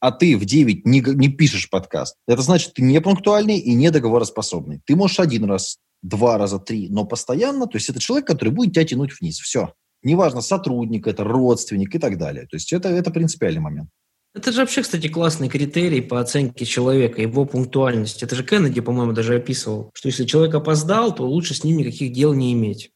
а 0.00 0.12
ты 0.12 0.36
в 0.36 0.44
9 0.44 0.86
не, 0.86 1.00
не 1.00 1.28
пишешь 1.28 1.70
подкаст, 1.70 2.16
это 2.26 2.42
значит, 2.42 2.74
ты 2.74 2.82
не 2.82 3.00
пунктуальный 3.00 3.58
и 3.58 3.74
недоговороспособный. 3.74 4.80
Ты 4.84 4.96
можешь 4.96 5.18
один 5.18 5.44
раз 5.44 5.78
два 6.02 6.38
раза, 6.38 6.58
три, 6.58 6.88
но 6.88 7.04
постоянно, 7.04 7.66
то 7.66 7.76
есть 7.76 7.88
это 7.88 7.98
человек, 7.98 8.26
который 8.26 8.50
будет 8.50 8.72
тебя 8.72 8.84
тянуть 8.84 9.18
вниз. 9.20 9.38
Все. 9.38 9.72
Неважно, 10.02 10.40
сотрудник 10.40 11.06
это, 11.06 11.24
родственник 11.24 11.94
и 11.94 11.98
так 11.98 12.18
далее. 12.18 12.46
То 12.46 12.56
есть 12.56 12.72
это, 12.72 12.88
это 12.88 13.10
принципиальный 13.10 13.60
момент. 13.60 13.90
Это 14.34 14.52
же 14.52 14.60
вообще, 14.60 14.82
кстати, 14.82 15.08
классный 15.08 15.48
критерий 15.48 16.00
по 16.00 16.20
оценке 16.20 16.64
человека, 16.64 17.20
его 17.20 17.44
пунктуальность. 17.44 18.22
Это 18.22 18.36
же 18.36 18.44
Кеннеди, 18.44 18.80
по-моему, 18.80 19.12
даже 19.12 19.34
описывал, 19.34 19.90
что 19.94 20.08
если 20.08 20.24
человек 20.24 20.54
опоздал, 20.54 21.14
то 21.14 21.26
лучше 21.26 21.54
с 21.54 21.64
ним 21.64 21.78
никаких 21.78 22.12
дел 22.12 22.34
не 22.34 22.52
иметь. 22.52 22.90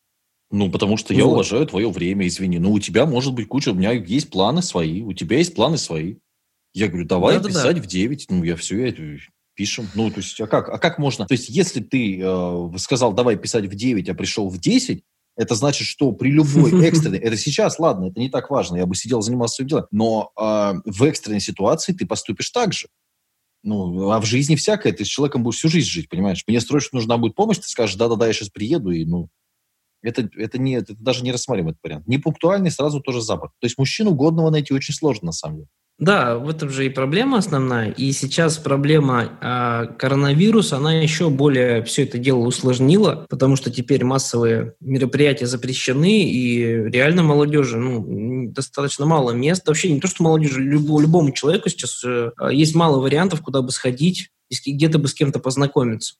Ну, 0.50 0.70
потому 0.70 0.98
что 0.98 1.14
я 1.14 1.24
вот. 1.24 1.32
уважаю 1.32 1.66
твое 1.66 1.90
время, 1.90 2.28
извини. 2.28 2.58
Ну, 2.58 2.72
у 2.72 2.78
тебя 2.78 3.06
может 3.06 3.32
быть 3.32 3.48
куча, 3.48 3.70
у 3.70 3.74
меня 3.74 3.92
есть 3.92 4.30
планы 4.30 4.62
свои, 4.62 5.00
у 5.02 5.14
тебя 5.14 5.38
есть 5.38 5.54
планы 5.54 5.78
свои. 5.78 6.16
Я 6.74 6.88
говорю, 6.88 7.06
давай 7.06 7.38
да, 7.40 7.48
писать 7.48 7.76
да, 7.76 7.80
да. 7.80 7.82
в 7.82 7.86
9. 7.86 8.26
Ну, 8.30 8.44
я 8.44 8.54
все, 8.56 8.86
я 8.86 8.92
пишем. 9.54 9.88
Ну, 9.94 10.10
то 10.10 10.18
есть, 10.18 10.40
а 10.40 10.46
как, 10.46 10.68
а 10.68 10.78
как 10.78 10.98
можно? 10.98 11.26
То 11.26 11.32
есть, 11.32 11.48
если 11.48 11.80
ты 11.80 12.20
э, 12.22 12.68
сказал, 12.78 13.12
давай 13.12 13.36
писать 13.36 13.66
в 13.66 13.74
9, 13.74 14.08
а 14.08 14.14
пришел 14.14 14.48
в 14.48 14.58
10, 14.58 15.02
это 15.36 15.54
значит, 15.54 15.86
что 15.86 16.12
при 16.12 16.30
любой 16.30 16.84
экстренной, 16.86 17.18
это 17.18 17.36
сейчас, 17.36 17.78
ладно, 17.78 18.06
это 18.06 18.20
не 18.20 18.28
так 18.28 18.50
важно, 18.50 18.76
я 18.76 18.86
бы 18.86 18.94
сидел, 18.94 19.22
занимался 19.22 19.56
своим 19.56 19.68
делом, 19.68 19.86
но 19.90 20.32
э, 20.38 20.74
в 20.84 21.02
экстренной 21.04 21.40
ситуации 21.40 21.92
ты 21.92 22.06
поступишь 22.06 22.50
так 22.50 22.72
же. 22.72 22.88
Ну, 23.64 24.10
а 24.10 24.20
в 24.20 24.24
жизни 24.24 24.56
всякое, 24.56 24.92
ты 24.92 25.04
с 25.04 25.08
человеком 25.08 25.44
будешь 25.44 25.58
всю 25.58 25.68
жизнь 25.68 25.88
жить, 25.88 26.08
понимаешь? 26.08 26.42
Мне 26.48 26.60
срочно 26.60 26.96
нужна 26.96 27.16
будет 27.16 27.36
помощь, 27.36 27.58
ты 27.58 27.68
скажешь, 27.68 27.96
да-да-да, 27.96 28.26
я 28.26 28.32
сейчас 28.32 28.48
приеду, 28.48 28.90
и, 28.90 29.04
ну, 29.04 29.28
это, 30.02 30.28
это, 30.36 30.58
не, 30.58 30.74
это 30.74 30.94
даже 30.96 31.22
не 31.22 31.30
рассматриваем 31.30 31.70
этот 31.70 31.82
вариант. 31.84 32.08
Непунктуальный 32.08 32.72
сразу 32.72 33.00
тоже 33.00 33.22
запад. 33.22 33.52
То 33.60 33.66
есть 33.66 33.78
мужчину 33.78 34.14
годного 34.14 34.50
найти 34.50 34.74
очень 34.74 34.94
сложно, 34.94 35.26
на 35.26 35.32
самом 35.32 35.58
деле. 35.58 35.68
Да, 36.02 36.36
в 36.36 36.48
этом 36.48 36.68
же 36.68 36.84
и 36.84 36.88
проблема 36.88 37.38
основная. 37.38 37.92
И 37.92 38.10
сейчас 38.10 38.58
проблема 38.58 39.38
э, 39.40 39.94
коронавируса, 39.96 40.78
она 40.78 40.94
еще 40.94 41.30
более 41.30 41.84
все 41.84 42.02
это 42.02 42.18
дело 42.18 42.40
усложнила, 42.40 43.24
потому 43.30 43.54
что 43.54 43.70
теперь 43.70 44.02
массовые 44.04 44.74
мероприятия 44.80 45.46
запрещены, 45.46 46.24
и 46.24 46.90
реально 46.90 47.22
молодежи, 47.22 47.78
ну, 47.78 48.48
достаточно 48.48 49.06
мало 49.06 49.30
мест. 49.30 49.68
Вообще 49.68 49.92
не 49.92 50.00
то, 50.00 50.08
что 50.08 50.24
молодежи, 50.24 50.60
любому, 50.60 50.98
любому 50.98 51.30
человеку 51.30 51.68
сейчас 51.68 52.02
э, 52.04 52.32
есть 52.50 52.74
мало 52.74 53.00
вариантов, 53.00 53.40
куда 53.40 53.62
бы 53.62 53.70
сходить, 53.70 54.30
где-то 54.50 54.98
бы 54.98 55.06
с 55.06 55.14
кем-то 55.14 55.38
познакомиться. 55.38 56.16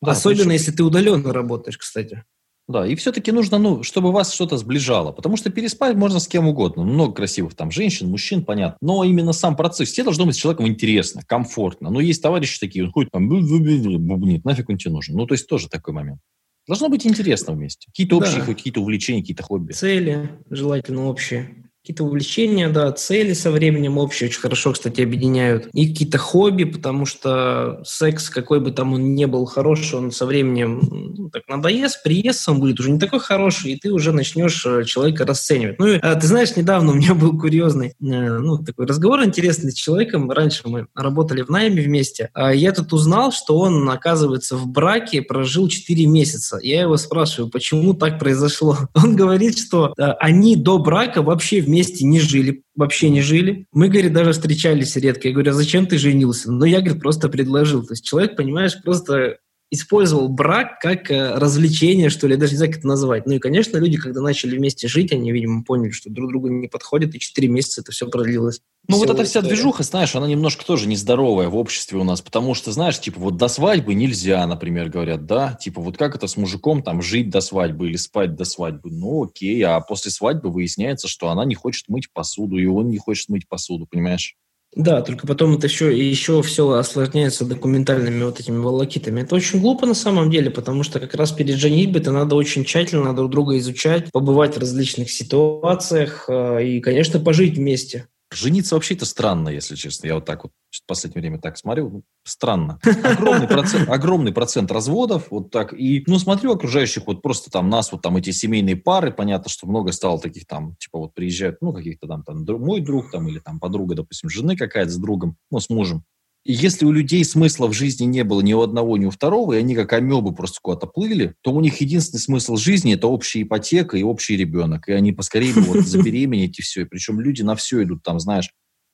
Да, 0.00 0.12
Особенно, 0.12 0.44
точно. 0.44 0.52
если 0.52 0.72
ты 0.72 0.82
удаленно 0.82 1.34
работаешь, 1.34 1.76
кстати. 1.76 2.24
Да, 2.68 2.86
и 2.86 2.94
все-таки 2.96 3.32
нужно, 3.32 3.56
ну, 3.58 3.82
чтобы 3.82 4.12
вас 4.12 4.30
что-то 4.30 4.58
сближало, 4.58 5.10
потому 5.10 5.38
что 5.38 5.50
переспать 5.50 5.96
можно 5.96 6.20
с 6.20 6.28
кем 6.28 6.46
угодно. 6.46 6.84
Ну, 6.84 6.92
много 6.92 7.14
красивых 7.14 7.54
там 7.54 7.70
женщин, 7.70 8.10
мужчин, 8.10 8.44
понятно. 8.44 8.76
Но 8.82 9.04
именно 9.04 9.32
сам 9.32 9.56
процесс, 9.56 9.90
тебе 9.90 10.04
должно 10.04 10.26
быть 10.26 10.34
с 10.34 10.38
человеком 10.38 10.68
интересно, 10.68 11.22
комфортно. 11.26 11.88
Но 11.88 12.00
есть 12.00 12.22
товарищи 12.22 12.60
такие, 12.60 12.84
он 12.84 12.92
ходит 12.92 13.10
там, 13.10 13.26
бубнит, 13.26 14.44
нафиг 14.44 14.68
он 14.68 14.76
тебе 14.76 14.92
нужен. 14.92 15.16
Ну, 15.16 15.24
то 15.26 15.32
есть 15.32 15.48
тоже 15.48 15.68
такой 15.68 15.94
момент. 15.94 16.20
Должно 16.66 16.90
быть 16.90 17.06
интересно 17.06 17.54
вместе. 17.54 17.86
Какие-то 17.86 18.18
общие, 18.18 18.40
да. 18.40 18.44
какие-то 18.44 18.82
увлечения, 18.82 19.22
какие-то 19.22 19.42
хобби. 19.42 19.72
Цели, 19.72 20.28
желательно 20.50 21.06
общие 21.06 21.67
какие-то 21.88 22.04
увлечения, 22.04 22.68
да, 22.68 22.92
цели 22.92 23.32
со 23.32 23.50
временем 23.50 23.96
общие 23.96 24.28
очень 24.28 24.40
хорошо, 24.40 24.74
кстати, 24.74 25.00
объединяют. 25.00 25.68
И 25.72 25.88
какие-то 25.88 26.18
хобби, 26.18 26.64
потому 26.64 27.06
что 27.06 27.80
секс, 27.82 28.28
какой 28.28 28.60
бы 28.60 28.72
там 28.72 28.92
он 28.92 29.14
ни 29.14 29.24
был 29.24 29.46
хороший, 29.46 29.94
он 29.94 30.12
со 30.12 30.26
временем 30.26 30.82
ну, 31.16 31.30
так 31.30 31.44
надоест, 31.48 32.02
приест, 32.02 32.46
он 32.46 32.60
будет 32.60 32.78
уже 32.78 32.90
не 32.90 32.98
такой 32.98 33.20
хороший, 33.20 33.72
и 33.72 33.78
ты 33.78 33.90
уже 33.90 34.12
начнешь 34.12 34.66
э, 34.66 34.84
человека 34.84 35.24
расценивать. 35.24 35.78
Ну, 35.78 35.86
и, 35.86 35.98
а, 36.02 36.14
ты 36.14 36.26
знаешь, 36.26 36.54
недавно 36.56 36.92
у 36.92 36.94
меня 36.94 37.14
был 37.14 37.38
курьезный, 37.38 37.88
э, 37.88 37.92
ну, 38.02 38.58
такой 38.58 38.84
разговор 38.84 39.24
интересный 39.24 39.70
с 39.70 39.74
человеком. 39.74 40.30
Раньше 40.30 40.68
мы 40.68 40.88
работали 40.94 41.40
в 41.40 41.48
найме 41.48 41.80
вместе. 41.80 42.28
А 42.34 42.52
я 42.52 42.72
тут 42.72 42.92
узнал, 42.92 43.32
что 43.32 43.58
он, 43.58 43.88
оказывается, 43.88 44.58
в 44.58 44.66
браке 44.66 45.22
прожил 45.22 45.68
4 45.68 46.04
месяца. 46.04 46.58
Я 46.62 46.82
его 46.82 46.98
спрашиваю, 46.98 47.50
почему 47.50 47.94
так 47.94 48.18
произошло? 48.18 48.76
Он 48.94 49.16
говорит, 49.16 49.58
что 49.58 49.94
э, 49.96 50.02
они 50.20 50.54
до 50.54 50.76
брака 50.76 51.22
вообще 51.22 51.62
вместе 51.62 51.77
вместе 51.78 52.04
не 52.04 52.18
жили, 52.18 52.64
вообще 52.74 53.08
не 53.08 53.22
жили. 53.22 53.66
Мы, 53.72 53.88
говорит, 53.88 54.12
даже 54.12 54.32
встречались 54.32 54.96
редко. 54.96 55.28
Я 55.28 55.34
говорю, 55.34 55.52
а 55.52 55.54
зачем 55.54 55.86
ты 55.86 55.96
женился? 55.96 56.50
Ну, 56.50 56.64
я, 56.64 56.80
говорит, 56.80 57.00
просто 57.00 57.28
предложил. 57.28 57.84
То 57.84 57.92
есть 57.92 58.04
человек, 58.04 58.36
понимаешь, 58.36 58.82
просто 58.82 59.38
использовал 59.70 60.28
брак 60.28 60.80
как 60.80 61.10
э, 61.10 61.34
развлечение, 61.34 62.08
что 62.08 62.26
ли, 62.26 62.34
я 62.34 62.40
даже 62.40 62.52
не 62.52 62.56
знаю, 62.56 62.72
как 62.72 62.80
это 62.80 62.88
назвать. 62.88 63.26
Ну 63.26 63.34
и, 63.34 63.38
конечно, 63.38 63.76
люди, 63.76 63.96
когда 63.96 64.22
начали 64.22 64.56
вместе 64.56 64.88
жить, 64.88 65.12
они, 65.12 65.30
видимо, 65.30 65.62
поняли, 65.62 65.90
что 65.90 66.10
друг 66.10 66.30
другу 66.30 66.48
не 66.48 66.68
подходит, 66.68 67.14
и 67.14 67.20
4 67.20 67.48
месяца 67.48 67.82
это 67.82 67.92
все 67.92 68.08
продлилось. 68.08 68.60
Ну 68.90 68.96
вот 68.96 69.10
эта 69.10 69.24
вся 69.24 69.42
движуха, 69.42 69.82
знаешь, 69.82 70.16
она 70.16 70.26
немножко 70.26 70.64
тоже 70.64 70.88
нездоровая 70.88 71.50
в 71.50 71.56
обществе 71.56 71.98
у 71.98 72.04
нас, 72.04 72.22
потому 72.22 72.54
что, 72.54 72.72
знаешь, 72.72 72.98
типа 72.98 73.20
вот 73.20 73.36
до 73.36 73.48
свадьбы 73.48 73.92
нельзя, 73.92 74.46
например, 74.46 74.88
говорят, 74.88 75.26
да, 75.26 75.58
типа 75.60 75.82
вот 75.82 75.98
как 75.98 76.16
это 76.16 76.26
с 76.26 76.38
мужиком 76.38 76.82
там 76.82 77.02
жить 77.02 77.28
до 77.28 77.42
свадьбы 77.42 77.88
или 77.88 77.96
спать 77.96 78.34
до 78.34 78.46
свадьбы, 78.46 78.90
ну 78.90 79.24
окей, 79.24 79.62
а 79.62 79.78
после 79.80 80.10
свадьбы 80.10 80.50
выясняется, 80.50 81.06
что 81.06 81.28
она 81.28 81.44
не 81.44 81.54
хочет 81.54 81.88
мыть 81.88 82.10
посуду, 82.10 82.56
и 82.56 82.64
он 82.64 82.88
не 82.88 82.96
хочет 82.96 83.28
мыть 83.28 83.46
посуду, 83.46 83.86
понимаешь? 83.90 84.36
Да, 84.74 85.02
только 85.02 85.26
потом 85.26 85.56
это 85.56 85.66
еще, 85.66 85.96
еще 85.96 86.40
все 86.42 86.70
осложняется 86.70 87.44
документальными 87.44 88.24
вот 88.24 88.40
этими 88.40 88.58
волокитами. 88.58 89.22
Это 89.22 89.34
очень 89.34 89.60
глупо 89.60 89.86
на 89.86 89.94
самом 89.94 90.30
деле, 90.30 90.50
потому 90.50 90.82
что 90.82 91.00
как 91.00 91.14
раз 91.14 91.32
перед 91.32 91.56
женитьбой-то 91.56 92.10
надо 92.10 92.36
очень 92.36 92.64
тщательно 92.64 93.14
друг 93.14 93.30
друга 93.30 93.58
изучать, 93.58 94.10
побывать 94.12 94.56
в 94.56 94.60
различных 94.60 95.10
ситуациях 95.10 96.26
э, 96.28 96.64
и, 96.66 96.80
конечно, 96.80 97.18
пожить 97.18 97.56
вместе. 97.56 98.08
Жениться 98.30 98.74
вообще 98.74 98.94
это 98.94 99.06
странно, 99.06 99.48
если 99.48 99.74
честно. 99.74 100.06
Я 100.06 100.16
вот 100.16 100.26
так 100.26 100.44
вот 100.44 100.52
в 100.70 100.86
последнее 100.86 101.22
время 101.22 101.40
так 101.40 101.56
смотрю. 101.56 101.88
Ну, 101.88 102.02
странно. 102.24 102.78
Огромный 103.02 103.48
процент, 103.48 103.88
огромный 103.88 104.32
процент 104.32 104.70
разводов. 104.70 105.28
Вот 105.30 105.50
так. 105.50 105.72
И, 105.72 106.04
ну, 106.06 106.18
смотрю 106.18 106.52
окружающих, 106.52 107.06
вот 107.06 107.22
просто 107.22 107.50
там 107.50 107.70
нас, 107.70 107.90
вот 107.90 108.02
там 108.02 108.16
эти 108.16 108.30
семейные 108.30 108.76
пары, 108.76 109.12
понятно, 109.12 109.48
что 109.50 109.66
много 109.66 109.92
стало 109.92 110.20
таких 110.20 110.46
там, 110.46 110.76
типа 110.76 110.98
вот 110.98 111.14
приезжают, 111.14 111.56
ну, 111.62 111.72
каких-то 111.72 112.06
там, 112.06 112.22
там 112.22 112.44
мой 112.60 112.80
друг 112.80 113.10
там 113.10 113.28
или 113.28 113.38
там 113.38 113.58
подруга, 113.58 113.94
допустим, 113.94 114.28
жены 114.28 114.56
какая-то 114.56 114.90
с 114.90 114.98
другом, 114.98 115.36
ну, 115.50 115.58
с 115.58 115.70
мужем. 115.70 116.04
Если 116.50 116.86
у 116.86 116.92
людей 116.92 117.26
смысла 117.26 117.66
в 117.66 117.74
жизни 117.74 118.06
не 118.06 118.24
было 118.24 118.40
ни 118.40 118.54
у 118.54 118.62
одного, 118.62 118.96
ни 118.96 119.04
у 119.04 119.10
второго, 119.10 119.52
и 119.52 119.58
они 119.58 119.74
как 119.74 119.92
амебы 119.92 120.34
просто 120.34 120.60
куда-то 120.62 120.86
плыли, 120.86 121.34
то 121.42 121.52
у 121.52 121.60
них 121.60 121.82
единственный 121.82 122.20
смысл 122.20 122.56
жизни– 122.56 122.94
это 122.94 123.06
общая 123.06 123.42
ипотека 123.42 123.98
и 123.98 124.02
общий 124.02 124.34
ребенок. 124.34 124.88
И 124.88 124.92
они 124.92 125.12
поскорее 125.12 125.52
вот 125.52 125.84
забеременеть 125.86 126.58
и 126.58 126.62
все. 126.62 126.80
И 126.80 126.84
причем 126.86 127.20
люди 127.20 127.42
на 127.42 127.54
все 127.54 127.82
идут, 127.82 128.02
там, 128.02 128.18
знаешь, 128.18 128.48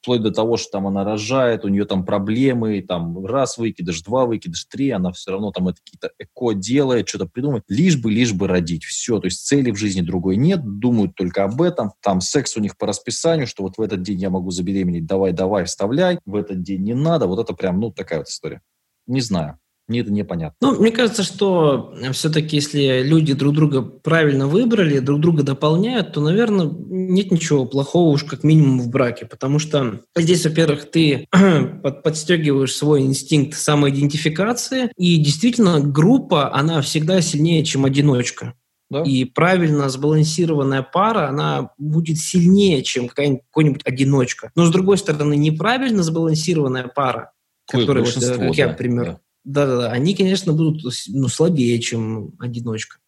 вплоть 0.04 0.22
до 0.22 0.30
того, 0.30 0.58
что 0.58 0.72
там 0.72 0.86
она 0.86 1.02
рожает, 1.02 1.64
у 1.64 1.68
нее 1.68 1.86
там 1.86 2.04
проблемы, 2.04 2.82
там 2.82 3.24
раз 3.24 3.56
выкидыш, 3.56 4.02
два 4.02 4.26
выкидыш, 4.26 4.66
три, 4.66 4.90
она 4.90 5.12
все 5.12 5.30
равно 5.32 5.50
там 5.50 5.68
это 5.68 5.78
какие-то 5.82 6.10
эко 6.18 6.52
делает, 6.52 7.08
что-то 7.08 7.24
придумает, 7.26 7.64
лишь 7.68 7.96
бы, 7.96 8.12
лишь 8.12 8.34
бы 8.34 8.46
родить. 8.46 8.84
Все, 8.84 9.18
то 9.18 9.24
есть 9.26 9.46
цели 9.46 9.70
в 9.70 9.76
жизни 9.76 10.02
другой 10.02 10.36
нет, 10.36 10.60
думают 10.62 11.14
только 11.14 11.44
об 11.44 11.62
этом. 11.62 11.92
Там 12.02 12.20
секс 12.20 12.54
у 12.56 12.60
них 12.60 12.76
по 12.76 12.86
расписанию, 12.86 13.46
что 13.46 13.62
вот 13.62 13.78
в 13.78 13.80
этот 13.80 14.02
день 14.02 14.20
я 14.20 14.28
могу 14.28 14.50
забеременеть, 14.50 15.06
давай, 15.06 15.32
давай, 15.32 15.64
вставляй, 15.64 16.18
в 16.26 16.36
этот 16.36 16.62
день 16.62 16.82
не 16.82 16.94
надо. 16.94 17.26
Вот 17.26 17.38
это 17.38 17.54
прям, 17.54 17.80
ну, 17.80 17.90
такая 17.90 18.18
вот 18.18 18.28
история. 18.28 18.60
Не 19.06 19.22
знаю. 19.22 19.58
Мне 19.86 20.00
это 20.00 20.10
непонятно. 20.10 20.56
Ну, 20.62 20.80
мне 20.80 20.90
кажется, 20.90 21.22
что 21.22 21.94
все-таки, 22.12 22.56
если 22.56 23.02
люди 23.02 23.34
друг 23.34 23.54
друга 23.54 23.82
правильно 23.82 24.46
выбрали, 24.46 24.98
друг 24.98 25.20
друга 25.20 25.42
дополняют, 25.42 26.12
то, 26.12 26.22
наверное, 26.22 26.70
нет 26.70 27.30
ничего 27.30 27.66
плохого 27.66 28.10
уж 28.10 28.24
как 28.24 28.44
минимум 28.44 28.80
в 28.80 28.88
браке. 28.88 29.26
Потому 29.26 29.58
что 29.58 30.00
здесь, 30.16 30.46
во-первых, 30.46 30.90
ты 30.90 31.28
подстегиваешь 32.02 32.74
свой 32.74 33.02
инстинкт 33.02 33.58
самоидентификации, 33.58 34.90
и 34.96 35.18
действительно 35.18 35.80
группа, 35.80 36.54
она 36.54 36.80
всегда 36.80 37.20
сильнее, 37.20 37.62
чем 37.62 37.84
одиночка. 37.84 38.54
Да. 38.90 39.02
И 39.02 39.24
правильно 39.24 39.90
сбалансированная 39.90 40.82
пара, 40.82 41.28
она 41.28 41.70
будет 41.76 42.18
сильнее, 42.18 42.82
чем 42.82 43.08
какая-нибудь 43.08 43.82
одиночка. 43.84 44.50
Но, 44.54 44.64
с 44.64 44.70
другой 44.70 44.96
стороны, 44.96 45.36
неправильно 45.36 46.02
сбалансированная 46.02 46.88
пара, 46.88 47.32
которая, 47.66 48.04
вот, 48.04 48.22
э, 48.22 48.38
как 48.38 48.56
я, 48.56 48.68
например, 48.68 49.04
да 49.04 49.18
да-да-да, 49.44 49.90
они, 49.90 50.14
конечно, 50.14 50.52
будут 50.52 50.82
ну, 51.08 51.28
слабее, 51.28 51.78
чем 51.80 52.32
одиночка. 52.38 52.98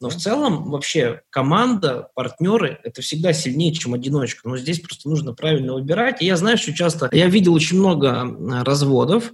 Но 0.00 0.10
в 0.10 0.16
целом 0.16 0.70
вообще 0.70 1.22
команда, 1.30 2.10
партнеры– 2.14 2.78
это 2.84 3.00
всегда 3.00 3.32
сильнее, 3.32 3.72
чем 3.72 3.94
одиночка. 3.94 4.46
Но 4.46 4.58
здесь 4.58 4.80
просто 4.80 5.08
нужно 5.08 5.32
правильно 5.32 5.72
выбирать. 5.72 6.20
И 6.20 6.26
я 6.26 6.36
знаю, 6.36 6.58
что 6.58 6.74
часто… 6.74 7.08
Я 7.12 7.28
видел 7.28 7.54
очень 7.54 7.78
много 7.78 8.62
разводов, 8.62 9.32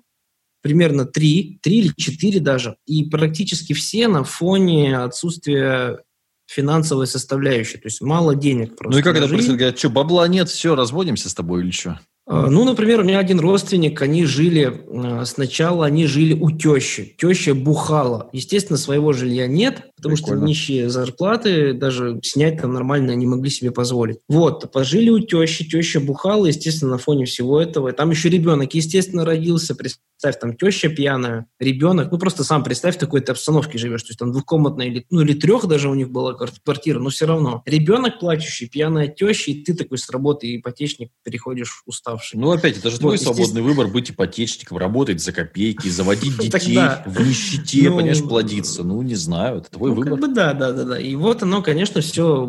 примерно 0.62 1.04
три, 1.04 1.58
три 1.62 1.78
или 1.78 1.92
четыре 1.96 2.38
даже, 2.38 2.76
и 2.86 3.04
практически 3.04 3.72
все 3.72 4.06
на 4.06 4.22
фоне 4.22 4.98
отсутствия 4.98 6.04
финансовой 6.46 7.08
составляющей. 7.08 7.78
То 7.78 7.86
есть 7.86 8.00
мало 8.00 8.36
денег 8.36 8.76
просто. 8.76 8.92
Ну 8.92 8.98
и 8.98 9.02
как 9.02 9.16
это 9.16 9.26
происходит? 9.28 9.58
Говорят, 9.58 9.78
что, 9.78 9.90
бабла 9.90 10.28
нет, 10.28 10.48
все, 10.48 10.76
разводимся 10.76 11.28
с 11.28 11.34
тобой 11.34 11.62
или 11.62 11.70
что? 11.72 11.98
А, 12.32 12.46
ну, 12.48 12.64
например, 12.64 13.00
у 13.00 13.04
меня 13.04 13.18
один 13.18 13.40
родственник, 13.40 14.00
они 14.00 14.24
жили, 14.24 14.82
а, 14.88 15.24
сначала 15.26 15.84
они 15.84 16.06
жили 16.06 16.32
у 16.32 16.50
тещи. 16.50 17.14
Теща 17.18 17.54
бухала. 17.54 18.30
Естественно, 18.32 18.78
своего 18.78 19.12
жилья 19.12 19.46
нет, 19.46 19.90
потому 19.96 20.16
Прикольно. 20.16 20.38
что 20.38 20.46
нищие 20.46 20.88
зарплаты, 20.88 21.74
даже 21.74 22.20
снять 22.22 22.62
там 22.62 22.72
нормально 22.72 23.14
не 23.14 23.26
могли 23.26 23.50
себе 23.50 23.70
позволить. 23.70 24.16
Вот, 24.30 24.72
пожили 24.72 25.10
у 25.10 25.18
тещи, 25.18 25.68
теща 25.68 26.00
бухала, 26.00 26.46
естественно, 26.46 26.92
на 26.92 26.98
фоне 26.98 27.26
всего 27.26 27.60
этого. 27.60 27.92
Там 27.92 28.10
еще 28.10 28.30
ребенок, 28.30 28.72
естественно, 28.72 29.26
родился. 29.26 29.74
Представь, 29.74 30.40
там 30.40 30.56
теща 30.56 30.88
пьяная, 30.88 31.46
ребенок. 31.60 32.10
Ну, 32.10 32.18
просто 32.18 32.44
сам 32.44 32.64
представь, 32.64 32.96
в 32.96 32.98
такой-то 32.98 33.32
обстановке 33.32 33.76
живешь. 33.76 34.04
То 34.04 34.08
есть 34.10 34.18
там 34.18 34.32
двухкомнатная 34.32 34.86
или, 34.86 35.04
ну, 35.10 35.20
или 35.20 35.34
трех 35.34 35.66
даже 35.66 35.90
у 35.90 35.94
них 35.94 36.10
была 36.10 36.32
квартира, 36.32 36.98
но 36.98 37.10
все 37.10 37.26
равно. 37.26 37.62
Ребенок 37.66 38.20
плачущий, 38.20 38.68
пьяная 38.68 39.08
теща, 39.08 39.50
и 39.50 39.62
ты 39.62 39.74
такой 39.74 39.98
с 39.98 40.08
работы 40.08 40.56
ипотечник 40.56 41.10
переходишь 41.22 41.82
устав 41.84 42.21
уставший. 42.22 42.38
Ну, 42.38 42.50
опять, 42.50 42.78
это 42.78 42.90
же 42.90 42.98
твой 42.98 43.16
вот, 43.16 43.20
свободный 43.20 43.62
выбор 43.62 43.88
быть 43.88 44.10
ипотечником, 44.10 44.78
работать 44.78 45.20
за 45.20 45.32
копейки, 45.32 45.88
заводить 45.88 46.38
детей 46.40 46.78
в 47.06 47.26
нищете, 47.26 47.90
ну, 47.90 47.96
понимаешь, 47.96 48.22
плодиться. 48.22 48.82
Ну, 48.84 49.02
не 49.02 49.14
знаю, 49.14 49.58
это 49.58 49.70
твой 49.70 49.90
ну, 49.90 49.96
выбор. 49.96 50.20
Да, 50.32 50.52
да, 50.52 50.72
да, 50.72 50.84
да. 50.84 50.98
И 50.98 51.14
вот 51.14 51.42
оно, 51.42 51.62
конечно, 51.62 52.00
все 52.00 52.44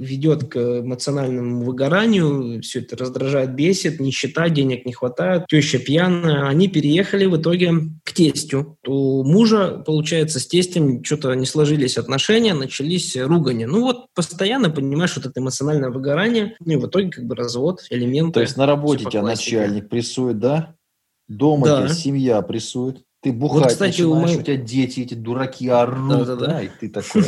ведет 0.00 0.50
к 0.50 0.80
эмоциональному 0.80 1.64
выгоранию, 1.64 2.62
все 2.62 2.80
это 2.80 2.96
раздражает, 2.96 3.54
бесит, 3.54 4.00
нищета, 4.00 4.48
денег 4.48 4.86
не 4.86 4.92
хватает, 4.92 5.46
теща 5.48 5.78
пьяная. 5.78 6.48
Они 6.48 6.68
переехали 6.68 7.26
в 7.26 7.36
итоге 7.36 7.72
к 8.04 8.12
тестю. 8.12 8.78
У 8.86 9.22
мужа, 9.24 9.82
получается, 9.86 10.40
с 10.40 10.46
тестем 10.46 11.04
что-то 11.04 11.34
не 11.34 11.46
сложились 11.46 11.98
отношения, 11.98 12.54
начались 12.54 13.16
ругани. 13.16 13.64
Ну 13.64 13.82
вот 13.82 14.06
постоянно, 14.14 14.70
понимаешь, 14.70 15.16
вот 15.16 15.26
это 15.26 15.40
эмоциональное 15.40 15.90
выгорание, 15.90 16.56
ну 16.64 16.72
и 16.72 16.76
в 16.76 16.86
итоге 16.86 17.10
как 17.10 17.24
бы 17.24 17.34
развод, 17.34 17.82
элементы. 17.90 18.32
То 18.32 18.40
есть 18.40 18.56
на 18.56 18.66
работе 18.66 18.99
типа 19.00 19.10
тебя 19.10 19.22
начальник 19.22 19.88
прессует, 19.88 20.38
да? 20.38 20.74
Дома 21.28 21.66
да. 21.66 21.86
тебя 21.86 21.94
семья 21.94 22.42
прессует. 22.42 23.04
Ты 23.22 23.32
бухать 23.32 23.64
вот, 23.64 23.68
кстати, 23.68 24.00
начинаешь, 24.00 24.16
у, 24.16 24.22
моей... 24.22 24.38
у 24.38 24.42
тебя 24.42 24.56
дети, 24.56 25.00
эти 25.00 25.12
дураки 25.12 25.68
орут, 25.68 26.26
да, 26.26 26.36
да, 26.36 26.46
да. 26.46 26.62
и 26.62 26.68
ты 26.68 26.88
такой, 26.88 27.22